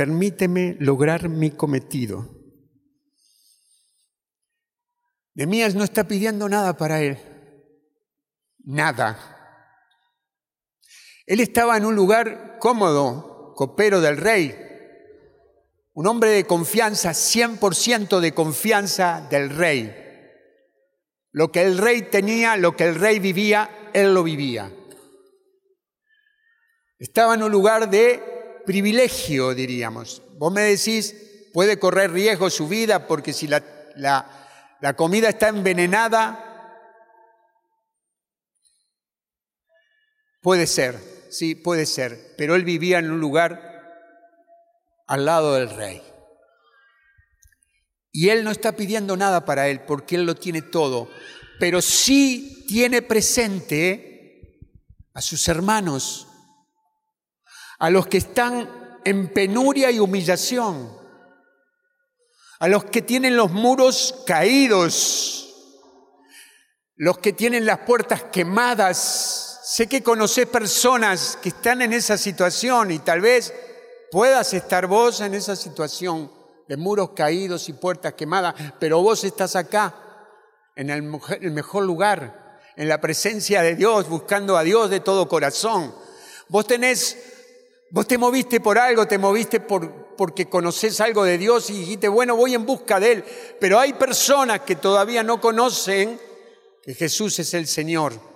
permíteme 0.00 0.76
lograr 0.80 1.28
mi 1.28 1.50
cometido. 1.50 2.26
Nemías 5.34 5.74
no 5.74 5.84
está 5.84 6.08
pidiendo 6.08 6.48
nada 6.48 6.78
para 6.78 7.02
él, 7.02 7.18
nada. 8.64 9.18
Él 11.26 11.40
estaba 11.40 11.76
en 11.76 11.84
un 11.84 11.94
lugar 11.94 12.58
cómodo, 12.58 13.54
copero 13.54 14.00
del 14.00 14.16
rey, 14.16 14.56
un 15.92 16.06
hombre 16.06 16.30
de 16.30 16.46
confianza, 16.46 17.10
100% 17.10 18.20
de 18.20 18.32
confianza 18.32 19.26
del 19.30 19.50
rey. 19.50 19.96
Lo 21.32 21.52
que 21.52 21.62
el 21.62 21.78
rey 21.78 22.02
tenía, 22.02 22.56
lo 22.56 22.74
que 22.76 22.84
el 22.84 22.94
rey 22.96 23.18
vivía, 23.18 23.90
él 23.92 24.14
lo 24.14 24.22
vivía. 24.22 24.72
Estaba 26.98 27.34
en 27.34 27.42
un 27.42 27.52
lugar 27.52 27.88
de 27.88 28.62
privilegio, 28.66 29.54
diríamos. 29.54 30.22
Vos 30.36 30.52
me 30.52 30.62
decís, 30.62 31.48
puede 31.52 31.78
correr 31.78 32.12
riesgo 32.12 32.50
su 32.50 32.68
vida 32.68 33.06
porque 33.06 33.32
si 33.32 33.46
la, 33.46 33.62
la, 33.96 34.94
comida 34.96 35.28
está 35.28 35.48
envenenada, 35.48 36.49
puede 40.40 40.66
ser, 40.66 40.98
sí, 41.30 41.54
puede 41.54 41.86
ser, 41.86 42.34
pero 42.36 42.54
él 42.54 42.64
vivía 42.64 42.98
en 42.98 43.10
un 43.10 43.20
lugar 43.20 43.70
al 45.06 45.24
lado 45.24 45.54
del 45.54 45.70
rey. 45.70 46.02
Y 48.12 48.28
él 48.30 48.44
no 48.44 48.50
está 48.50 48.72
pidiendo 48.72 49.16
nada 49.16 49.44
para 49.44 49.68
él 49.68 49.80
porque 49.80 50.16
él 50.16 50.26
lo 50.26 50.34
tiene 50.34 50.62
todo, 50.62 51.08
pero 51.58 51.80
sí 51.80 52.64
tiene 52.66 53.02
presente 53.02 54.58
a 55.14 55.20
sus 55.20 55.46
hermanos, 55.48 56.26
a 57.78 57.90
los 57.90 58.06
que 58.06 58.18
están 58.18 58.98
en 59.04 59.32
penuria 59.32 59.90
y 59.90 59.98
humillación, 59.98 60.96
a 62.58 62.68
los 62.68 62.84
que 62.84 63.02
tienen 63.02 63.36
los 63.36 63.50
muros 63.50 64.22
caídos, 64.26 65.50
los 66.96 67.18
que 67.18 67.32
tienen 67.32 67.64
las 67.64 67.78
puertas 67.80 68.24
quemadas. 68.24 69.39
Sé 69.72 69.86
que 69.86 70.02
conocés 70.02 70.46
personas 70.46 71.38
que 71.40 71.50
están 71.50 71.80
en 71.80 71.92
esa 71.92 72.18
situación 72.18 72.90
y 72.90 72.98
tal 72.98 73.20
vez 73.20 73.54
puedas 74.10 74.52
estar 74.52 74.88
vos 74.88 75.20
en 75.20 75.32
esa 75.32 75.54
situación 75.54 76.28
de 76.66 76.76
muros 76.76 77.10
caídos 77.10 77.68
y 77.68 77.74
puertas 77.74 78.14
quemadas, 78.14 78.56
pero 78.80 79.00
vos 79.00 79.22
estás 79.22 79.54
acá, 79.54 79.94
en 80.74 80.90
el 80.90 81.04
mejor 81.04 81.84
lugar, 81.84 82.58
en 82.74 82.88
la 82.88 83.00
presencia 83.00 83.62
de 83.62 83.76
Dios, 83.76 84.08
buscando 84.08 84.56
a 84.56 84.64
Dios 84.64 84.90
de 84.90 84.98
todo 84.98 85.28
corazón. 85.28 85.94
Vos 86.48 86.66
tenés 86.66 87.16
Vos 87.92 88.08
te 88.08 88.18
moviste 88.18 88.58
por 88.58 88.76
algo, 88.76 89.06
te 89.06 89.18
moviste 89.18 89.60
por, 89.60 90.16
porque 90.16 90.46
conoces 90.46 91.00
algo 91.00 91.22
de 91.22 91.38
Dios 91.38 91.70
y 91.70 91.78
dijiste, 91.78 92.08
bueno, 92.08 92.34
voy 92.34 92.54
en 92.54 92.66
busca 92.66 92.98
de 92.98 93.12
Él. 93.12 93.24
Pero 93.60 93.78
hay 93.78 93.92
personas 93.92 94.62
que 94.62 94.74
todavía 94.74 95.22
no 95.22 95.40
conocen 95.40 96.20
que 96.82 96.94
Jesús 96.94 97.38
es 97.38 97.54
el 97.54 97.68
Señor, 97.68 98.29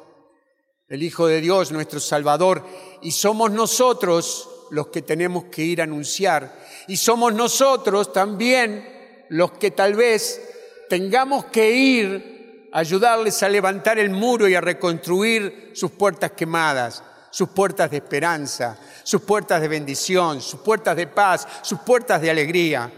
el 0.89 1.03
Hijo 1.03 1.27
de 1.27 1.41
Dios, 1.41 1.73
nuestro 1.73 2.01
Salvador. 2.01 2.65
Y 3.03 3.13
somos 3.13 3.51
nosotros 3.51 4.49
los 4.71 4.89
que 4.89 5.03
tenemos 5.03 5.45
que 5.45 5.63
ir 5.63 5.81
a 5.81 5.85
anunciar. 5.85 6.53
Y 6.89 6.97
somos 6.97 7.35
nosotros 7.35 8.13
también 8.13 9.27
los 9.31 9.53
que 9.53 9.71
tal 9.71 9.95
vez 9.95 10.41
tengamos 10.89 11.47
que 11.47 11.71
ir 11.71 12.69
a 12.73 12.81
ayudarles 12.81 13.43
a 13.43 13.49
levantar 13.49 13.99
el 13.99 14.11
muro 14.11 14.49
y 14.49 14.55
a 14.55 14.61
reconstruir 14.61 15.73
sus 15.75 15.93
puertas 15.93 16.33
quemadas 16.33 17.03
sus 17.35 17.49
puertas 17.49 17.91
de 17.91 17.97
esperanza, 17.97 18.79
sus 19.03 19.23
puertas 19.23 19.61
de 19.61 19.67
bendición, 19.67 20.41
sus 20.41 20.61
puertas 20.61 20.95
de 20.95 21.09
paz, 21.09 21.49
sus 21.63 21.81
puertas 21.81 22.21
de 22.21 22.31
alegría. 22.31 22.93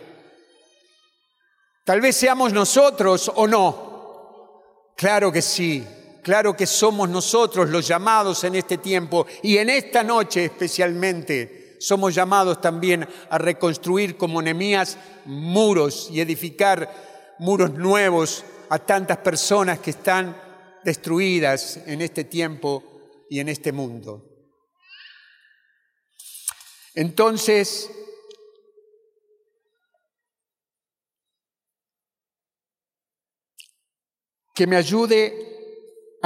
Tal 1.87 2.03
vez 2.03 2.17
seamos 2.17 2.53
nosotros 2.53 3.33
o 3.35 3.47
no. 3.47 4.93
Claro 4.95 5.33
que 5.33 5.41
sí, 5.41 5.87
claro 6.27 6.57
que 6.57 6.67
somos 6.67 7.09
nosotros 7.09 7.71
los 7.71 7.87
llamados 7.87 8.43
en 8.43 8.57
este 8.57 8.79
tiempo 8.79 9.29
y 9.45 9.59
en 9.59 9.71
esta 9.71 10.03
noche 10.03 10.47
especialmente. 10.47 11.77
Somos 11.79 12.17
llamados 12.17 12.61
también 12.61 13.09
a 13.31 13.39
reconstruir 13.39 14.17
como 14.17 14.43
Nemías 14.43 14.99
muros 15.27 16.09
y 16.11 16.21
edificar 16.21 17.37
muros 17.39 17.75
nuevos 17.75 18.45
a 18.71 18.81
tantas 18.81 19.19
personas 19.19 19.79
que 19.79 19.91
están 19.91 20.37
destruidas 20.83 21.77
en 21.87 22.03
este 22.03 22.25
tiempo 22.25 22.83
y 23.31 23.39
en 23.39 23.49
este 23.49 23.71
mundo. 23.71 24.29
Entonces, 26.97 27.89
que 34.53 34.67
me 34.67 34.75
ayude 34.75 35.56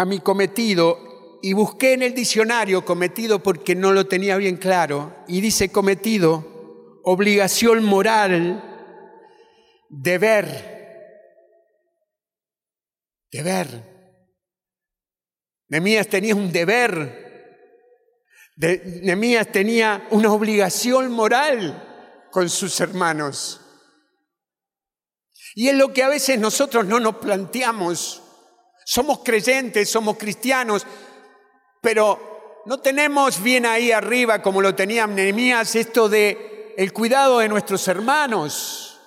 a 0.01 0.07
mi 0.07 0.21
cometido 0.21 1.39
y 1.43 1.53
busqué 1.53 1.93
en 1.93 2.03
el 2.03 2.15
diccionario 2.15 2.87
cometido 2.87 3.43
porque 3.43 3.75
no 3.75 3.93
lo 3.93 4.07
tenía 4.07 4.39
bien 4.39 4.57
claro 4.57 5.15
y 5.29 5.43
dice 5.43 5.71
cometido, 5.71 7.03
obligación 7.05 7.85
moral, 7.85 8.65
deber, 9.91 10.47
deber. 13.31 13.91
Nemías 15.69 16.09
tenía 16.09 16.35
un 16.35 16.51
deber. 16.51 17.29
Nemías 18.57 19.53
tenía 19.53 20.09
una 20.13 20.33
obligación 20.33 21.13
moral 21.13 22.27
con 22.31 22.49
sus 22.49 22.81
hermanos. 22.81 23.61
Y 25.55 25.69
es 25.69 25.75
lo 25.75 25.93
que 25.93 26.03
a 26.03 26.09
veces 26.09 26.39
nosotros 26.39 26.87
no 26.87 27.01
nos 27.01 27.17
planteamos. 27.17 28.23
Somos 28.91 29.21
creyentes, 29.21 29.89
somos 29.89 30.17
cristianos, 30.17 30.85
pero 31.81 32.63
no 32.67 32.81
tenemos 32.81 33.41
bien 33.41 33.65
ahí 33.65 33.93
arriba 33.93 34.43
como 34.43 34.61
lo 34.61 34.75
tenía 34.75 35.07
Nehemías 35.07 35.77
esto 35.77 36.09
de 36.09 36.75
el 36.77 36.93
cuidado 36.93 37.39
de 37.39 37.49
nuestros 37.49 37.87
hermanos, 37.87 39.01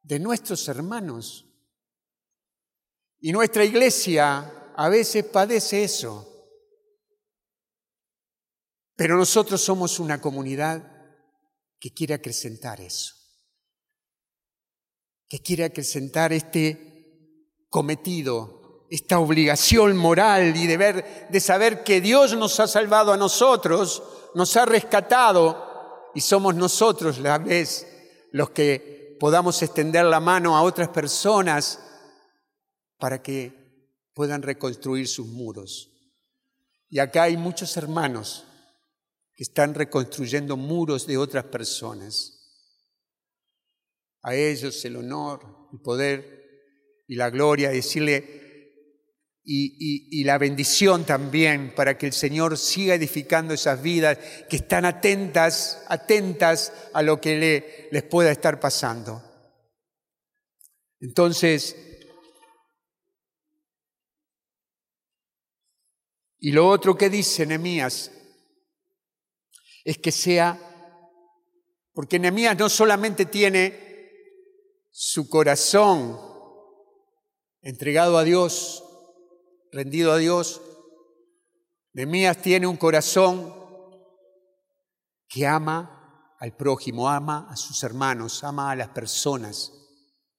de 0.00 0.20
nuestros 0.20 0.68
hermanos. 0.68 1.44
Y 3.18 3.32
nuestra 3.32 3.64
iglesia 3.64 4.70
a 4.76 4.88
veces 4.90 5.24
padece 5.24 5.82
eso. 5.82 6.24
Pero 8.94 9.16
nosotros 9.16 9.60
somos 9.60 9.98
una 9.98 10.20
comunidad 10.20 10.88
que 11.80 11.92
quiere 11.92 12.14
acrecentar 12.14 12.80
eso, 12.80 13.12
que 15.28 15.42
quiere 15.42 15.64
acrecentar 15.64 16.32
este 16.32 16.85
cometido, 17.68 18.86
esta 18.90 19.18
obligación 19.18 19.96
moral 19.96 20.56
y 20.56 20.66
deber 20.66 21.28
de 21.28 21.40
saber 21.40 21.82
que 21.82 22.00
Dios 22.00 22.36
nos 22.36 22.60
ha 22.60 22.68
salvado 22.68 23.12
a 23.12 23.16
nosotros, 23.16 24.02
nos 24.34 24.56
ha 24.56 24.64
rescatado 24.64 26.10
y 26.14 26.20
somos 26.20 26.54
nosotros 26.54 27.18
la 27.18 27.38
vez 27.38 27.86
los 28.32 28.50
que 28.50 29.16
podamos 29.18 29.60
extender 29.62 30.04
la 30.04 30.20
mano 30.20 30.56
a 30.56 30.62
otras 30.62 30.88
personas 30.88 31.80
para 32.98 33.22
que 33.22 33.66
puedan 34.14 34.42
reconstruir 34.42 35.08
sus 35.08 35.26
muros. 35.26 35.90
Y 36.88 36.98
acá 36.98 37.24
hay 37.24 37.36
muchos 37.36 37.76
hermanos 37.76 38.44
que 39.34 39.42
están 39.42 39.74
reconstruyendo 39.74 40.56
muros 40.56 41.06
de 41.06 41.18
otras 41.18 41.44
personas. 41.44 42.32
A 44.22 44.34
ellos 44.34 44.84
el 44.84 44.96
honor, 44.96 45.68
el 45.72 45.80
poder 45.80 46.35
y 47.06 47.16
la 47.16 47.30
gloria, 47.30 47.70
decirle, 47.70 48.46
y, 49.48 50.24
la 50.24 50.38
bendición 50.38 51.04
también 51.04 51.72
para 51.74 51.96
que 51.96 52.06
el 52.06 52.12
Señor 52.12 52.58
siga 52.58 52.94
edificando 52.94 53.54
esas 53.54 53.80
vidas 53.80 54.18
que 54.50 54.56
están 54.56 54.84
atentas, 54.84 55.84
atentas 55.88 56.72
a 56.92 57.02
lo 57.02 57.20
que 57.20 57.38
le, 57.38 57.88
les 57.92 58.02
pueda 58.02 58.32
estar 58.32 58.58
pasando. 58.58 59.22
Entonces, 60.98 61.76
y 66.40 66.50
lo 66.50 66.68
otro 66.68 66.96
que 66.96 67.08
dice 67.08 67.46
Nehemías 67.46 68.10
es 69.84 69.98
que 69.98 70.10
sea, 70.10 70.58
porque 71.92 72.18
Nehemías 72.18 72.58
no 72.58 72.68
solamente 72.68 73.26
tiene 73.26 73.86
su 74.90 75.28
corazón 75.28 76.35
entregado 77.66 78.16
a 78.16 78.22
Dios, 78.22 78.84
rendido 79.72 80.12
a 80.12 80.18
Dios, 80.18 80.62
Nehemías 81.94 82.40
tiene 82.40 82.68
un 82.68 82.76
corazón 82.76 83.52
que 85.28 85.48
ama 85.48 86.36
al 86.38 86.56
prójimo, 86.56 87.08
ama 87.08 87.48
a 87.50 87.56
sus 87.56 87.82
hermanos, 87.82 88.44
ama 88.44 88.70
a 88.70 88.76
las 88.76 88.90
personas. 88.90 89.72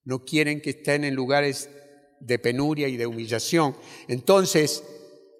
No 0.06 0.24
quieren 0.24 0.62
que 0.62 0.70
estén 0.70 1.04
en 1.04 1.16
lugares 1.16 1.70
de 2.22 2.40
penuria 2.40 2.88
y 2.88 2.96
de 2.96 3.08
humillación. 3.08 3.76
Entonces, 4.08 4.86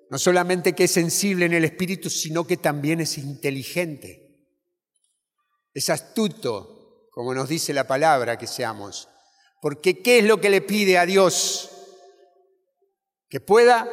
no 0.10 0.20
solamente 0.20 0.74
que 0.74 0.86
es 0.86 0.92
sensible 0.92 1.46
en 1.46 1.54
el 1.54 1.64
espíritu, 1.64 2.10
sino 2.10 2.46
que 2.46 2.58
también 2.58 3.00
es 3.00 3.18
inteligente. 3.18 4.46
Es 5.74 5.90
astuto, 5.90 7.08
como 7.12 7.34
nos 7.34 7.48
dice 7.48 7.74
la 7.74 7.88
palabra 7.88 8.38
que 8.38 8.48
seamos. 8.48 9.08
Porque 9.62 10.02
¿qué 10.02 10.20
es 10.20 10.26
lo 10.26 10.42
que 10.42 10.50
le 10.50 10.60
pide 10.60 10.98
a 10.98 11.06
Dios? 11.06 11.72
Que 13.30 13.40
pueda, 13.40 13.88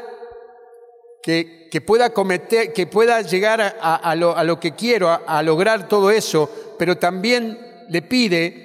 que, 1.22 1.68
que 1.70 1.80
pueda 1.80 2.10
cometer, 2.10 2.72
que 2.72 2.86
pueda 2.86 3.20
llegar 3.22 3.60
a, 3.80 4.14
lo, 4.14 4.36
a 4.36 4.44
lo, 4.44 4.60
que 4.60 4.74
quiero, 4.74 5.08
a, 5.10 5.42
lograr 5.42 5.88
todo 5.88 6.10
eso, 6.10 6.76
pero 6.78 6.98
también 6.98 7.58
le 7.88 8.02
pide 8.02 8.64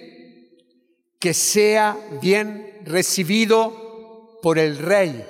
que 1.19 1.33
sea 1.33 1.97
bien 2.21 2.81
recibido 2.85 4.39
por 4.41 4.59
el 4.59 4.77
rey, 4.77 5.25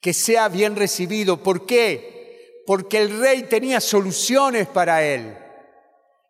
que 0.00 0.14
sea 0.14 0.48
bien 0.48 0.76
recibido. 0.76 1.42
¿Por 1.42 1.66
qué? 1.66 2.62
Porque 2.66 2.98
el 2.98 3.18
rey 3.18 3.42
tenía 3.44 3.80
soluciones 3.80 4.66
para 4.66 5.04
él. 5.04 5.36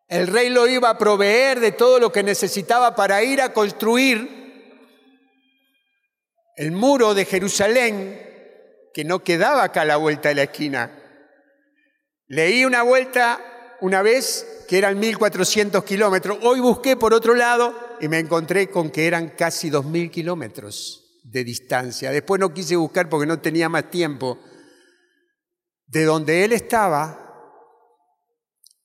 El 0.08 0.26
rey 0.26 0.50
lo 0.50 0.66
iba 0.66 0.90
a 0.90 0.98
proveer 0.98 1.60
de 1.60 1.70
todo 1.70 2.00
lo 2.00 2.10
que 2.10 2.24
necesitaba 2.24 2.96
para 2.96 3.22
ir 3.22 3.40
a 3.40 3.52
construir 3.52 4.39
el 6.60 6.72
muro 6.72 7.14
de 7.14 7.24
Jerusalén, 7.24 8.20
que 8.92 9.02
no 9.02 9.24
quedaba 9.24 9.64
acá 9.64 9.80
a 9.80 9.86
la 9.86 9.96
vuelta 9.96 10.28
de 10.28 10.34
la 10.34 10.42
esquina. 10.42 10.94
Leí 12.26 12.66
una 12.66 12.82
vuelta 12.82 13.40
una 13.80 14.02
vez 14.02 14.66
que 14.68 14.76
eran 14.76 15.00
1.400 15.00 15.82
kilómetros. 15.84 16.36
Hoy 16.42 16.60
busqué 16.60 16.96
por 16.96 17.14
otro 17.14 17.34
lado 17.34 17.96
y 17.98 18.08
me 18.08 18.18
encontré 18.18 18.68
con 18.68 18.90
que 18.90 19.06
eran 19.06 19.30
casi 19.30 19.70
2.000 19.70 20.10
kilómetros 20.10 21.22
de 21.24 21.44
distancia. 21.44 22.10
Después 22.10 22.38
no 22.38 22.52
quise 22.52 22.76
buscar 22.76 23.08
porque 23.08 23.26
no 23.26 23.40
tenía 23.40 23.70
más 23.70 23.90
tiempo. 23.90 24.38
De 25.86 26.04
donde 26.04 26.44
él 26.44 26.52
estaba, 26.52 27.56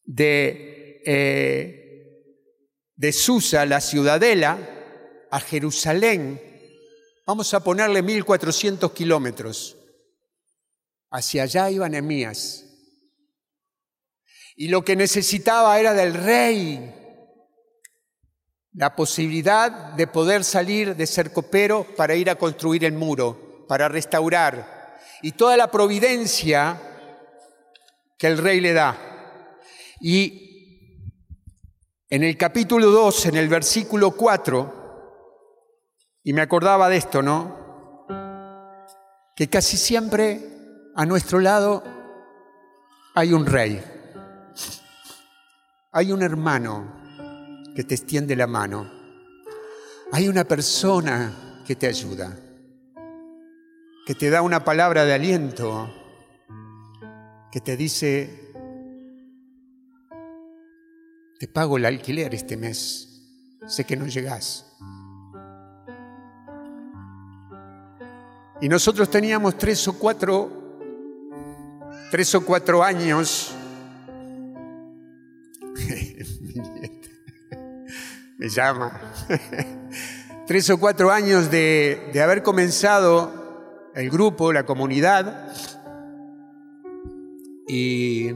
de, 0.06 1.02
eh, 1.06 2.32
de 2.96 3.12
Susa, 3.12 3.66
la 3.66 3.82
ciudadela, 3.82 4.58
a 5.30 5.42
Jerusalén, 5.42 6.45
Vamos 7.26 7.54
a 7.56 7.60
ponerle 7.60 8.04
1400 8.04 8.92
kilómetros. 8.92 9.76
Hacia 11.10 11.44
allá 11.44 11.72
iba 11.72 11.90
Nehemías. 11.90 12.66
Y 14.56 14.68
lo 14.68 14.86
que 14.86 14.96
necesitaba 14.96 15.80
era 15.80 15.94
del 15.94 16.14
rey 16.14 17.02
la 18.74 18.96
posibilidad 18.96 19.72
de 19.94 20.06
poder 20.06 20.44
salir 20.44 20.96
de 20.96 21.08
ser 21.08 21.32
copero 21.32 21.88
para 21.96 22.16
ir 22.16 22.30
a 22.30 22.36
construir 22.36 22.84
el 22.84 22.94
muro, 22.94 23.66
para 23.68 23.88
restaurar. 23.88 25.00
Y 25.22 25.32
toda 25.32 25.58
la 25.58 25.72
providencia 25.72 26.80
que 28.18 28.28
el 28.28 28.38
rey 28.38 28.60
le 28.60 28.74
da. 28.74 29.60
Y 30.00 30.46
en 32.10 32.24
el 32.24 32.38
capítulo 32.38 32.92
2, 32.92 33.28
en 33.28 33.36
el 33.38 33.48
versículo 33.48 34.12
4, 34.12 34.85
y 36.26 36.34
me 36.34 36.42
acordaba 36.42 36.90
de 36.90 36.98
esto, 36.98 37.22
¿no? 37.22 37.56
Que 39.36 39.48
casi 39.48 39.78
siempre 39.78 40.42
a 40.96 41.06
nuestro 41.06 41.40
lado 41.40 41.84
hay 43.14 43.32
un 43.32 43.46
rey, 43.46 43.82
hay 45.92 46.12
un 46.12 46.24
hermano 46.24 47.22
que 47.76 47.84
te 47.84 47.94
extiende 47.94 48.36
la 48.36 48.48
mano, 48.48 48.92
hay 50.12 50.28
una 50.28 50.46
persona 50.46 51.62
que 51.64 51.76
te 51.76 51.86
ayuda, 51.86 52.36
que 54.08 54.16
te 54.16 54.32
da 54.32 54.42
una 54.42 54.66
palabra 54.66 55.06
de 55.06 55.14
aliento, 55.14 55.94
que 57.52 57.62
te 57.62 57.78
dice, 57.78 58.52
te 61.38 61.48
pago 61.48 61.78
el 61.78 61.86
alquiler 61.86 62.34
este 62.34 62.58
mes, 62.58 63.60
sé 63.68 63.84
que 63.84 63.96
no 63.96 64.08
llegás 64.08 64.65
Y 68.62 68.70
nosotros 68.70 69.10
teníamos 69.10 69.58
tres 69.58 69.86
o 69.90 70.00
cuatro, 70.00 70.50
tres 72.10 72.34
o 72.36 72.46
cuatro 72.46 72.82
años. 72.82 73.54
Me 78.38 78.48
llama. 78.48 79.02
tres 80.48 80.70
o 80.70 80.80
cuatro 80.80 81.12
años 81.12 81.52
de, 81.52 82.10
de 82.14 82.22
haber 82.22 82.44
comenzado 82.44 83.92
el 83.94 84.10
grupo, 84.10 84.54
la 84.54 84.66
comunidad. 84.66 85.54
Y 87.68 88.32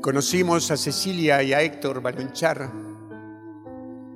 conocimos 0.00 0.70
a 0.70 0.76
Cecilia 0.76 1.42
y 1.42 1.52
a 1.52 1.62
Héctor 1.62 2.00
Balonchar. 2.00 2.70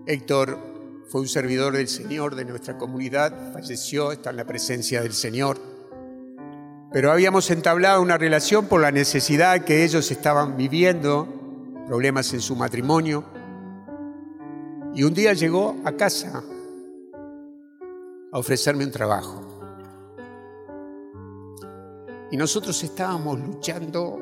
Héctor 0.06 0.71
fue 1.12 1.20
un 1.20 1.28
servidor 1.28 1.74
del 1.74 1.88
Señor 1.88 2.36
de 2.36 2.46
nuestra 2.46 2.78
comunidad, 2.78 3.52
falleció, 3.52 4.12
está 4.12 4.30
en 4.30 4.36
la 4.38 4.46
presencia 4.46 5.02
del 5.02 5.12
Señor. 5.12 5.58
Pero 6.90 7.12
habíamos 7.12 7.50
entablado 7.50 8.00
una 8.00 8.16
relación 8.16 8.64
por 8.64 8.80
la 8.80 8.90
necesidad 8.90 9.62
que 9.62 9.84
ellos 9.84 10.10
estaban 10.10 10.56
viviendo, 10.56 11.28
problemas 11.86 12.32
en 12.32 12.40
su 12.40 12.56
matrimonio. 12.56 13.24
Y 14.94 15.02
un 15.02 15.12
día 15.12 15.34
llegó 15.34 15.76
a 15.84 15.92
casa 15.92 16.42
a 18.32 18.38
ofrecerme 18.38 18.86
un 18.86 18.90
trabajo. 18.90 19.42
Y 22.30 22.38
nosotros 22.38 22.82
estábamos 22.82 23.38
luchando 23.38 24.18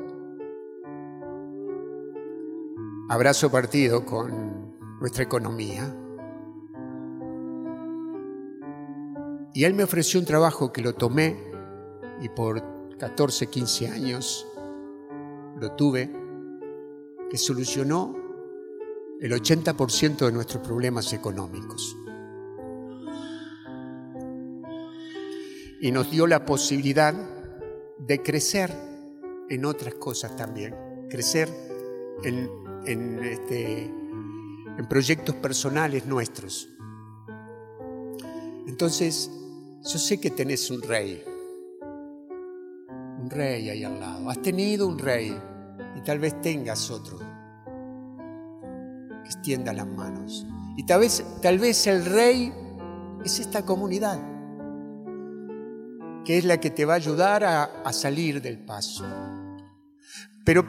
abrazo 3.07 3.49
partido 3.49 4.05
con 4.05 4.75
nuestra 4.99 5.23
economía. 5.23 6.00
Y 9.53 9.65
él 9.65 9.73
me 9.73 9.83
ofreció 9.83 10.19
un 10.19 10.25
trabajo 10.25 10.71
que 10.71 10.81
lo 10.81 10.93
tomé 10.93 11.35
y 12.21 12.29
por 12.29 12.97
14, 12.97 13.47
15 13.47 13.87
años 13.89 14.47
lo 15.59 15.71
tuve, 15.73 16.09
que 17.29 17.37
solucionó 17.37 18.15
el 19.19 19.31
80% 19.33 20.25
de 20.25 20.31
nuestros 20.31 20.65
problemas 20.65 21.11
económicos. 21.13 21.97
Y 25.81 25.91
nos 25.91 26.09
dio 26.09 26.27
la 26.27 26.45
posibilidad 26.45 27.13
de 27.97 28.21
crecer 28.21 28.71
en 29.49 29.65
otras 29.65 29.95
cosas 29.95 30.35
también, 30.35 30.75
crecer 31.09 31.49
en, 32.23 32.49
en, 32.85 33.23
este, 33.23 33.83
en 33.83 34.87
proyectos 34.87 35.35
personales 35.35 36.05
nuestros. 36.05 36.69
Entonces, 38.67 39.29
yo 39.83 39.99
sé 39.99 40.19
que 40.19 40.31
tenés 40.31 40.69
un 40.69 40.81
rey, 40.81 41.23
un 43.19 43.29
rey 43.29 43.69
ahí 43.69 43.83
al 43.83 43.99
lado. 43.99 44.29
Has 44.29 44.41
tenido 44.41 44.87
un 44.87 44.99
rey 44.99 45.35
y 45.95 46.01
tal 46.01 46.19
vez 46.19 46.39
tengas 46.41 46.89
otro 46.89 47.19
extienda 49.31 49.73
las 49.73 49.87
manos. 49.87 50.45
Y 50.75 50.83
tal 50.85 50.99
vez, 51.01 51.23
tal 51.41 51.57
vez 51.57 51.87
el 51.87 52.05
rey 52.05 52.53
es 53.23 53.39
esta 53.39 53.65
comunidad. 53.65 54.19
que 56.23 56.37
es 56.37 56.45
la 56.45 56.59
que 56.59 56.69
te 56.69 56.85
va 56.85 56.93
a 56.93 56.97
ayudar 56.97 57.43
a, 57.43 57.63
a 57.63 57.91
salir 57.91 58.43
del 58.43 58.59
paso. 58.59 59.03
Pero 60.45 60.63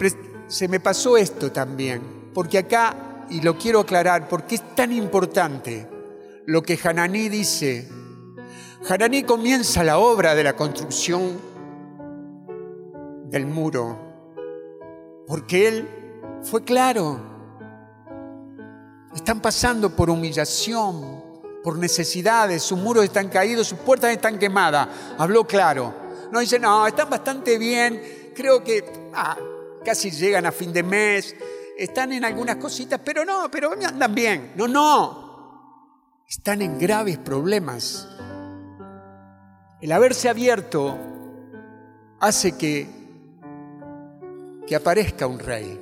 se 0.46 0.66
me 0.66 0.80
pasó 0.80 1.18
esto 1.18 1.52
también, 1.52 2.30
porque 2.32 2.56
acá, 2.56 3.26
y 3.28 3.42
lo 3.42 3.58
quiero 3.58 3.80
aclarar, 3.80 4.28
porque 4.28 4.54
es 4.54 4.74
tan 4.74 4.92
importante 4.92 5.86
lo 6.46 6.62
que 6.62 6.78
Hananí 6.82 7.28
dice. 7.28 7.86
Hananí 8.88 9.22
comienza 9.22 9.84
la 9.84 9.98
obra 9.98 10.34
de 10.34 10.42
la 10.42 10.56
construcción 10.56 11.40
del 13.30 13.46
muro, 13.46 13.96
porque 15.26 15.68
él 15.68 15.88
fue 16.42 16.64
claro. 16.64 17.20
Están 19.14 19.40
pasando 19.40 19.94
por 19.94 20.10
humillación, 20.10 21.22
por 21.62 21.78
necesidades, 21.78 22.62
sus 22.62 22.78
muros 22.78 23.04
están 23.04 23.28
caídos, 23.28 23.68
sus 23.68 23.78
puertas 23.78 24.10
están 24.10 24.36
quemadas. 24.36 24.88
Habló 25.16 25.46
claro. 25.46 25.94
No 26.32 26.40
dice, 26.40 26.58
no, 26.58 26.84
están 26.84 27.08
bastante 27.08 27.58
bien, 27.58 28.32
creo 28.34 28.64
que 28.64 29.10
ah, 29.14 29.36
casi 29.84 30.10
llegan 30.10 30.44
a 30.44 30.50
fin 30.50 30.72
de 30.72 30.82
mes, 30.82 31.36
están 31.78 32.12
en 32.12 32.24
algunas 32.24 32.56
cositas, 32.56 33.00
pero 33.04 33.24
no, 33.24 33.48
pero 33.48 33.72
andan 33.72 34.12
bien. 34.12 34.52
No, 34.56 34.66
no, 34.66 36.24
están 36.26 36.62
en 36.62 36.78
graves 36.78 37.18
problemas. 37.18 38.08
El 39.82 39.90
haberse 39.90 40.28
abierto 40.28 40.96
hace 42.20 42.56
que, 42.56 42.86
que 44.64 44.76
aparezca 44.76 45.26
un 45.26 45.40
rey, 45.40 45.76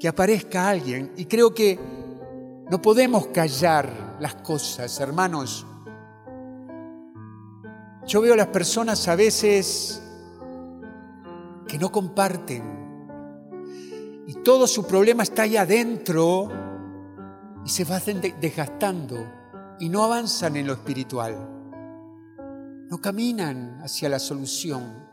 que 0.00 0.08
aparezca 0.08 0.70
alguien, 0.70 1.12
y 1.14 1.26
creo 1.26 1.52
que 1.54 1.78
no 2.70 2.80
podemos 2.80 3.26
callar 3.26 4.16
las 4.18 4.36
cosas, 4.36 4.98
hermanos. 5.00 5.66
Yo 8.06 8.22
veo 8.22 8.32
a 8.32 8.38
las 8.38 8.46
personas 8.46 9.06
a 9.08 9.14
veces 9.14 10.02
que 11.68 11.78
no 11.78 11.92
comparten 11.92 12.62
y 14.26 14.32
todo 14.42 14.66
su 14.66 14.86
problema 14.86 15.22
está 15.22 15.42
ahí 15.42 15.58
adentro 15.58 16.48
y 17.62 17.68
se 17.68 17.84
va 17.84 18.00
desgastando 18.40 19.16
y 19.78 19.90
no 19.90 20.02
avanzan 20.02 20.56
en 20.56 20.66
lo 20.66 20.72
espiritual. 20.72 21.57
No 22.90 23.00
caminan 23.00 23.80
hacia 23.82 24.08
la 24.08 24.18
solución. 24.18 25.06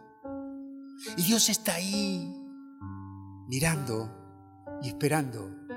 Y 1.17 1.23
Dios 1.23 1.49
está 1.49 1.75
ahí 1.75 2.33
mirando 3.47 4.09
y 4.81 4.89
esperando 4.89 5.67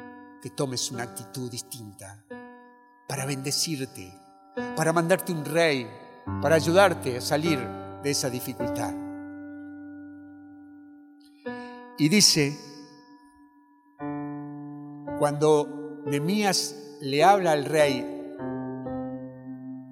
que 0.41 0.51
tomes 0.51 0.91
una 0.91 1.03
actitud 1.03 1.51
distinta 1.51 2.25
para 3.09 3.27
bendecirte, 3.27 4.13
para 4.77 4.93
mandarte 4.93 5.33
un 5.33 5.45
rey, 5.45 5.89
para 6.41 6.55
ayudarte 6.55 7.19
a 7.19 7.21
salir 7.21 7.59
de 8.03 8.11
esa 8.11 8.31
dificultad. 8.31 8.95
Y 11.99 12.09
dice 12.09 12.57
cuando 15.19 16.03
Nemías 16.07 16.77
le 17.01 17.25
habla 17.25 17.53
al 17.53 17.65
rey, 17.65 18.18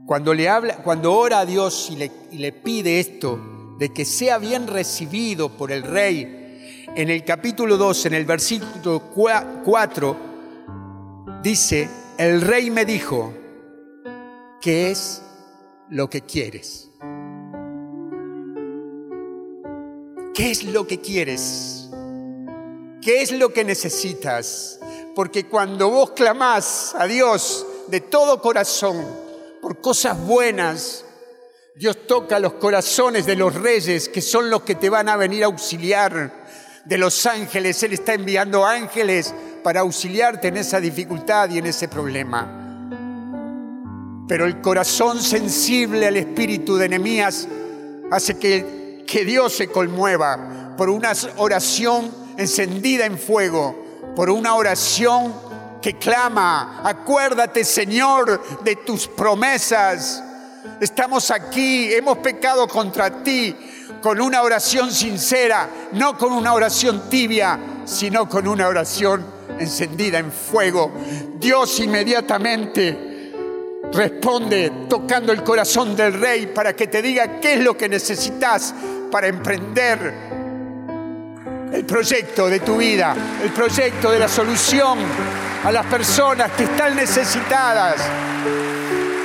cuando 0.06 0.32
le 0.32 0.48
habla, 0.48 0.76
cuando 0.76 1.12
ora 1.12 1.40
a 1.40 1.46
Dios 1.46 1.88
y 1.90 1.96
le, 1.96 2.12
y 2.30 2.38
le 2.38 2.52
pide 2.52 3.00
esto, 3.00 3.74
de 3.76 3.92
que 3.92 4.04
sea 4.04 4.38
bien 4.38 4.68
recibido 4.68 5.48
por 5.48 5.72
el 5.72 5.82
rey, 5.82 6.86
en 6.94 7.10
el 7.10 7.24
capítulo 7.24 7.76
2, 7.76 8.06
en 8.06 8.14
el 8.14 8.24
versículo 8.24 9.02
4, 9.64 10.16
dice, 11.42 11.90
el 12.18 12.40
rey 12.40 12.70
me 12.70 12.84
dijo, 12.84 13.34
¿qué 14.60 14.92
es 14.92 15.22
lo 15.90 16.08
que 16.08 16.22
quieres? 16.22 16.90
¿Qué 20.32 20.50
es 20.52 20.64
lo 20.64 20.86
que 20.86 21.00
quieres? 21.00 21.90
¿Qué 23.02 23.22
es 23.22 23.32
lo 23.32 23.52
que 23.52 23.64
necesitas? 23.64 24.78
Porque 25.16 25.46
cuando 25.46 25.90
vos 25.90 26.12
clamás 26.12 26.94
a 26.96 27.06
Dios 27.06 27.66
de 27.88 28.00
todo 28.00 28.40
corazón 28.40 29.25
por 29.66 29.80
cosas 29.80 30.16
buenas, 30.24 31.04
Dios 31.74 32.06
toca 32.06 32.38
los 32.38 32.52
corazones 32.52 33.26
de 33.26 33.34
los 33.34 33.52
reyes, 33.52 34.08
que 34.08 34.22
son 34.22 34.48
los 34.48 34.62
que 34.62 34.76
te 34.76 34.88
van 34.88 35.08
a 35.08 35.16
venir 35.16 35.42
a 35.42 35.46
auxiliar, 35.46 36.46
de 36.84 36.98
los 36.98 37.26
ángeles. 37.26 37.82
Él 37.82 37.94
está 37.94 38.14
enviando 38.14 38.64
ángeles 38.64 39.34
para 39.64 39.80
auxiliarte 39.80 40.46
en 40.46 40.58
esa 40.58 40.78
dificultad 40.78 41.50
y 41.50 41.58
en 41.58 41.66
ese 41.66 41.88
problema. 41.88 42.48
Pero 44.28 44.46
el 44.46 44.60
corazón 44.60 45.20
sensible 45.20 46.06
al 46.06 46.16
espíritu 46.16 46.76
de 46.76 46.88
Nehemías 46.88 47.48
hace 48.12 48.38
que, 48.38 49.02
que 49.04 49.24
Dios 49.24 49.52
se 49.52 49.66
conmueva 49.66 50.76
por 50.76 50.90
una 50.90 51.10
oración 51.38 52.08
encendida 52.38 53.04
en 53.04 53.18
fuego 53.18 53.84
por 54.14 54.30
una 54.30 54.54
oración 54.54 55.34
que 55.86 55.98
clama, 55.98 56.80
acuérdate 56.82 57.62
Señor 57.62 58.42
de 58.64 58.74
tus 58.74 59.06
promesas. 59.06 60.20
Estamos 60.80 61.30
aquí, 61.30 61.94
hemos 61.94 62.18
pecado 62.18 62.66
contra 62.66 63.22
ti 63.22 63.54
con 64.02 64.20
una 64.20 64.42
oración 64.42 64.90
sincera, 64.90 65.68
no 65.92 66.18
con 66.18 66.32
una 66.32 66.54
oración 66.54 67.08
tibia, 67.08 67.56
sino 67.84 68.28
con 68.28 68.48
una 68.48 68.66
oración 68.66 69.24
encendida 69.60 70.18
en 70.18 70.32
fuego. 70.32 70.90
Dios 71.38 71.78
inmediatamente 71.78 73.32
responde 73.92 74.86
tocando 74.88 75.30
el 75.32 75.44
corazón 75.44 75.94
del 75.94 76.14
rey 76.14 76.48
para 76.48 76.74
que 76.74 76.88
te 76.88 77.00
diga 77.00 77.38
qué 77.38 77.54
es 77.54 77.60
lo 77.60 77.76
que 77.76 77.88
necesitas 77.88 78.74
para 79.08 79.28
emprender 79.28 80.12
el 81.72 81.84
proyecto 81.84 82.48
de 82.48 82.58
tu 82.58 82.76
vida, 82.76 83.14
el 83.40 83.52
proyecto 83.52 84.10
de 84.10 84.18
la 84.18 84.26
solución 84.26 84.98
a 85.66 85.72
las 85.72 85.84
personas 85.86 86.52
que 86.52 86.62
están 86.62 86.94
necesitadas. 86.94 87.96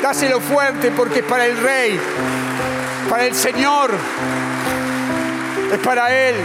Dáselo 0.01 0.39
fuerte 0.39 0.89
porque 0.89 1.19
es 1.19 1.25
para 1.25 1.45
el 1.45 1.55
Rey, 1.55 1.99
para 3.07 3.27
el 3.27 3.35
Señor, 3.35 3.91
es 5.71 5.77
para 5.77 6.11
Él. 6.11 6.35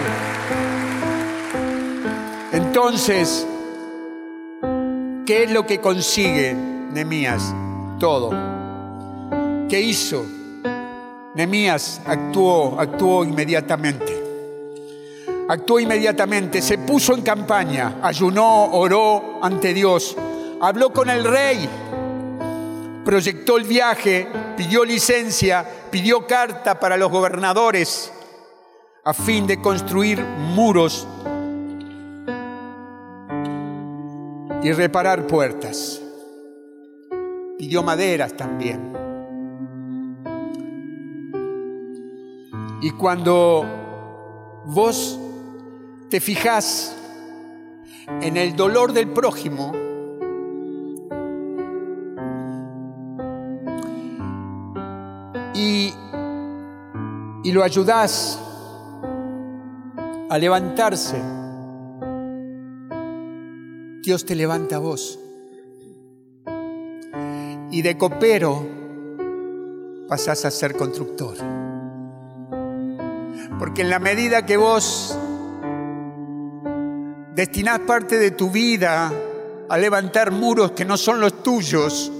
Entonces, 2.52 3.46
¿qué 5.24 5.44
es 5.44 5.50
lo 5.50 5.64
que 5.64 5.80
consigue 5.80 6.52
Nemías? 6.52 7.54
Todo. 7.98 8.32
¿Qué 9.70 9.80
hizo? 9.80 10.26
Nemías 11.34 12.02
actuó, 12.04 12.78
actuó 12.78 13.24
inmediatamente 13.24 14.25
actuó 15.48 15.80
inmediatamente, 15.80 16.60
se 16.60 16.78
puso 16.78 17.14
en 17.14 17.22
campaña, 17.22 17.98
ayunó, 18.02 18.72
oró 18.72 19.38
ante 19.42 19.72
Dios, 19.72 20.16
habló 20.60 20.92
con 20.92 21.10
el 21.10 21.24
rey, 21.24 21.68
proyectó 23.04 23.56
el 23.56 23.64
viaje, 23.64 24.28
pidió 24.56 24.84
licencia, 24.84 25.64
pidió 25.90 26.26
carta 26.26 26.80
para 26.80 26.96
los 26.96 27.10
gobernadores 27.10 28.12
a 29.04 29.14
fin 29.14 29.46
de 29.46 29.60
construir 29.60 30.20
muros 30.20 31.06
y 34.62 34.72
reparar 34.72 35.26
puertas. 35.28 36.02
Pidió 37.56 37.84
maderas 37.84 38.36
también. 38.36 38.92
Y 42.82 42.90
cuando 42.90 43.64
vos 44.64 45.20
te 46.08 46.20
fijas 46.20 46.96
en 48.20 48.36
el 48.36 48.54
dolor 48.56 48.92
del 48.92 49.08
prójimo, 49.08 49.72
y, 55.56 55.92
y 57.42 57.52
lo 57.52 57.62
ayudas 57.62 58.38
a 60.28 60.38
levantarse, 60.38 61.20
Dios 64.02 64.24
te 64.24 64.34
levanta 64.34 64.76
a 64.76 64.78
vos. 64.78 65.18
Y 67.70 67.82
de 67.82 67.98
copero 67.98 68.64
pasás 70.08 70.44
a 70.44 70.50
ser 70.50 70.76
constructor. 70.76 71.36
Porque 73.58 73.82
en 73.82 73.90
la 73.90 73.98
medida 73.98 74.46
que 74.46 74.56
vos 74.56 75.18
destinás 77.36 77.80
parte 77.80 78.18
de 78.18 78.30
tu 78.30 78.50
vida 78.50 79.12
a 79.68 79.76
levantar 79.76 80.30
muros 80.30 80.72
que 80.72 80.86
no 80.86 80.96
son 80.96 81.20
los 81.20 81.42
tuyos, 81.42 82.10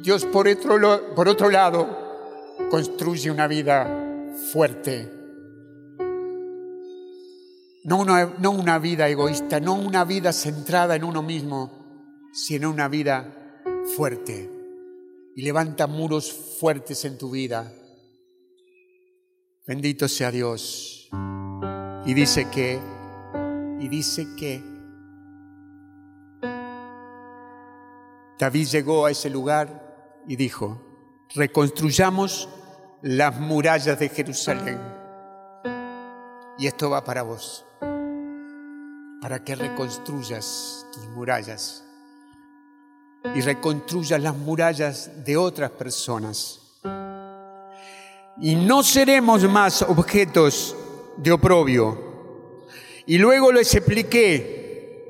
Dios 0.00 0.24
por 0.24 0.48
otro, 0.48 1.14
por 1.14 1.28
otro 1.28 1.50
lado 1.50 2.56
construye 2.70 3.30
una 3.30 3.46
vida 3.46 4.34
fuerte. 4.50 5.12
No 7.84 7.98
una, 7.98 8.36
no 8.38 8.52
una 8.52 8.78
vida 8.78 9.06
egoísta, 9.08 9.60
no 9.60 9.74
una 9.74 10.04
vida 10.06 10.32
centrada 10.32 10.96
en 10.96 11.04
uno 11.04 11.22
mismo, 11.22 12.30
sino 12.32 12.70
una 12.70 12.88
vida 12.88 13.62
fuerte. 13.96 14.50
Y 15.36 15.42
levanta 15.42 15.86
muros 15.86 16.32
fuertes 16.58 17.04
en 17.04 17.18
tu 17.18 17.30
vida. 17.30 17.70
Bendito 19.66 20.08
sea 20.08 20.30
Dios. 20.30 21.10
Y 22.06 22.14
dice 22.14 22.48
que, 22.50 22.80
y 23.80 23.88
dice 23.88 24.34
que 24.36 24.62
David 28.38 28.66
llegó 28.68 29.06
a 29.06 29.10
ese 29.10 29.30
lugar 29.30 30.22
y 30.26 30.36
dijo, 30.36 30.80
reconstruyamos 31.34 32.48
las 33.02 33.38
murallas 33.38 33.98
de 33.98 34.08
Jerusalén. 34.08 34.80
Y 36.56 36.66
esto 36.66 36.90
va 36.90 37.04
para 37.04 37.22
vos, 37.22 37.64
para 39.20 39.42
que 39.44 39.54
reconstruyas 39.54 40.86
tus 40.92 41.06
murallas 41.08 41.84
y 43.34 43.40
reconstruyas 43.40 44.20
las 44.20 44.36
murallas 44.36 45.24
de 45.24 45.36
otras 45.36 45.70
personas. 45.72 46.60
Y 48.40 48.54
no 48.54 48.82
seremos 48.82 49.42
más 49.48 49.82
objetos 49.82 50.76
de 51.16 51.32
oprobio. 51.32 52.07
Y 53.08 53.16
luego 53.16 53.50
les 53.52 53.74
expliqué, 53.74 55.00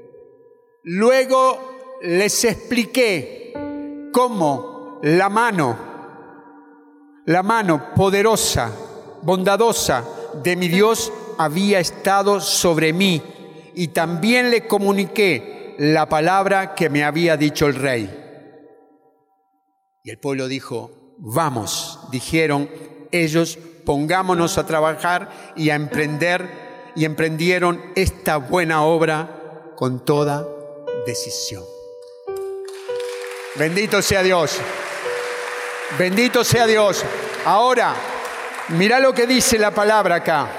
luego 0.85 1.99
les 2.01 2.45
expliqué 2.45 3.53
cómo 4.13 5.01
la 5.03 5.29
mano, 5.29 5.77
la 7.27 7.43
mano 7.43 7.93
poderosa, 7.97 8.71
bondadosa 9.23 10.05
de 10.45 10.55
mi 10.55 10.69
Dios 10.69 11.13
había 11.39 11.81
estado 11.81 12.41
sobre 12.41 12.93
mí. 12.93 13.21
Y 13.75 13.89
también 13.89 14.53
le 14.53 14.69
comuniqué 14.69 15.75
la 15.81 16.09
palabra 16.09 16.77
que 16.77 16.91
me 16.91 17.03
había 17.03 17.37
dicho 17.37 17.67
el 17.67 17.75
rey. 17.75 18.09
Y 20.05 20.11
el 20.11 20.21
pueblo 20.21 20.47
dijo, 20.47 21.17
vamos, 21.19 21.99
dijeron 22.13 22.71
ellos, 23.11 23.59
pongámonos 23.85 24.57
a 24.57 24.67
trabajar 24.67 25.53
y 25.57 25.71
a 25.71 25.75
emprender, 25.75 26.68
y 26.99 27.05
emprendieron 27.05 27.81
esta 27.95 28.39
buena 28.39 28.83
obra 28.83 29.73
con 29.77 30.05
toda 30.05 30.45
decisión. 31.07 31.63
Bendito 33.55 34.03
sea 34.03 34.25
Dios. 34.25 34.59
Bendito 35.97 36.43
sea 36.43 36.67
Dios. 36.67 37.05
Ahora, 37.45 37.95
mira 38.71 38.99
lo 38.99 39.15
que 39.15 39.29
dice 39.29 39.61
la 39.61 39.71
palabra 39.71 40.17
acá. 40.17 40.51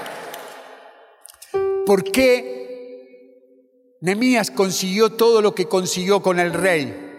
¿Por 1.84 2.04
qué 2.04 3.98
Nemías 4.00 4.50
consiguió 4.50 5.10
todo 5.10 5.42
lo 5.42 5.54
que 5.54 5.66
consiguió 5.66 6.22
con 6.22 6.40
el 6.40 6.54
rey? 6.54 7.10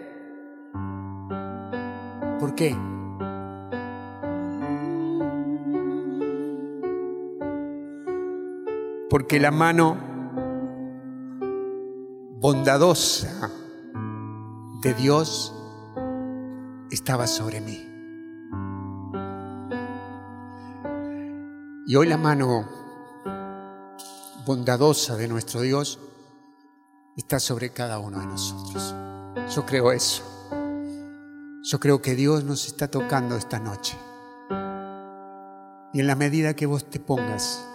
¿Por 2.40 2.56
qué? 2.56 2.76
Porque 9.12 9.38
la 9.38 9.50
mano 9.50 9.98
bondadosa 12.40 13.50
de 14.80 14.94
Dios 14.94 15.54
estaba 16.90 17.26
sobre 17.26 17.60
mí. 17.60 17.78
Y 21.86 21.94
hoy 21.94 22.08
la 22.08 22.16
mano 22.16 22.66
bondadosa 24.46 25.14
de 25.16 25.28
nuestro 25.28 25.60
Dios 25.60 25.98
está 27.14 27.38
sobre 27.38 27.68
cada 27.68 27.98
uno 27.98 28.18
de 28.18 28.24
nosotros. 28.24 28.94
Yo 29.54 29.66
creo 29.66 29.92
eso. 29.92 30.22
Yo 31.64 31.78
creo 31.78 32.00
que 32.00 32.14
Dios 32.14 32.44
nos 32.44 32.66
está 32.66 32.88
tocando 32.88 33.36
esta 33.36 33.58
noche. 33.58 33.94
Y 35.92 36.00
en 36.00 36.06
la 36.06 36.16
medida 36.16 36.56
que 36.56 36.64
vos 36.64 36.88
te 36.88 36.98
pongas 36.98 37.68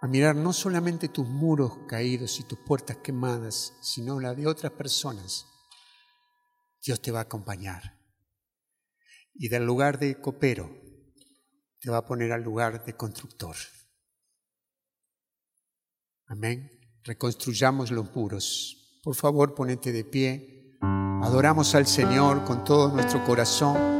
a 0.00 0.06
mirar 0.06 0.36
no 0.36 0.52
solamente 0.52 1.08
tus 1.08 1.26
muros 1.26 1.86
caídos 1.88 2.38
y 2.38 2.44
tus 2.44 2.58
puertas 2.60 2.98
quemadas, 2.98 3.74
sino 3.80 4.20
la 4.20 4.34
de 4.34 4.46
otras 4.46 4.72
personas, 4.72 5.46
Dios 6.84 7.00
te 7.02 7.10
va 7.10 7.20
a 7.20 7.22
acompañar. 7.22 7.98
Y 9.34 9.48
del 9.48 9.64
lugar 9.64 9.98
de 9.98 10.20
copero 10.20 10.70
te 11.80 11.90
va 11.90 11.98
a 11.98 12.06
poner 12.06 12.32
al 12.32 12.42
lugar 12.42 12.84
de 12.84 12.96
constructor. 12.96 13.56
Amén. 16.26 16.70
Reconstruyamos 17.04 17.90
los 17.90 18.14
muros. 18.14 19.00
Por 19.02 19.14
favor, 19.14 19.54
ponete 19.54 19.92
de 19.92 20.04
pie. 20.04 20.78
Adoramos 21.22 21.74
al 21.74 21.86
Señor 21.86 22.44
con 22.44 22.64
todo 22.64 22.88
nuestro 22.88 23.24
corazón. 23.24 23.97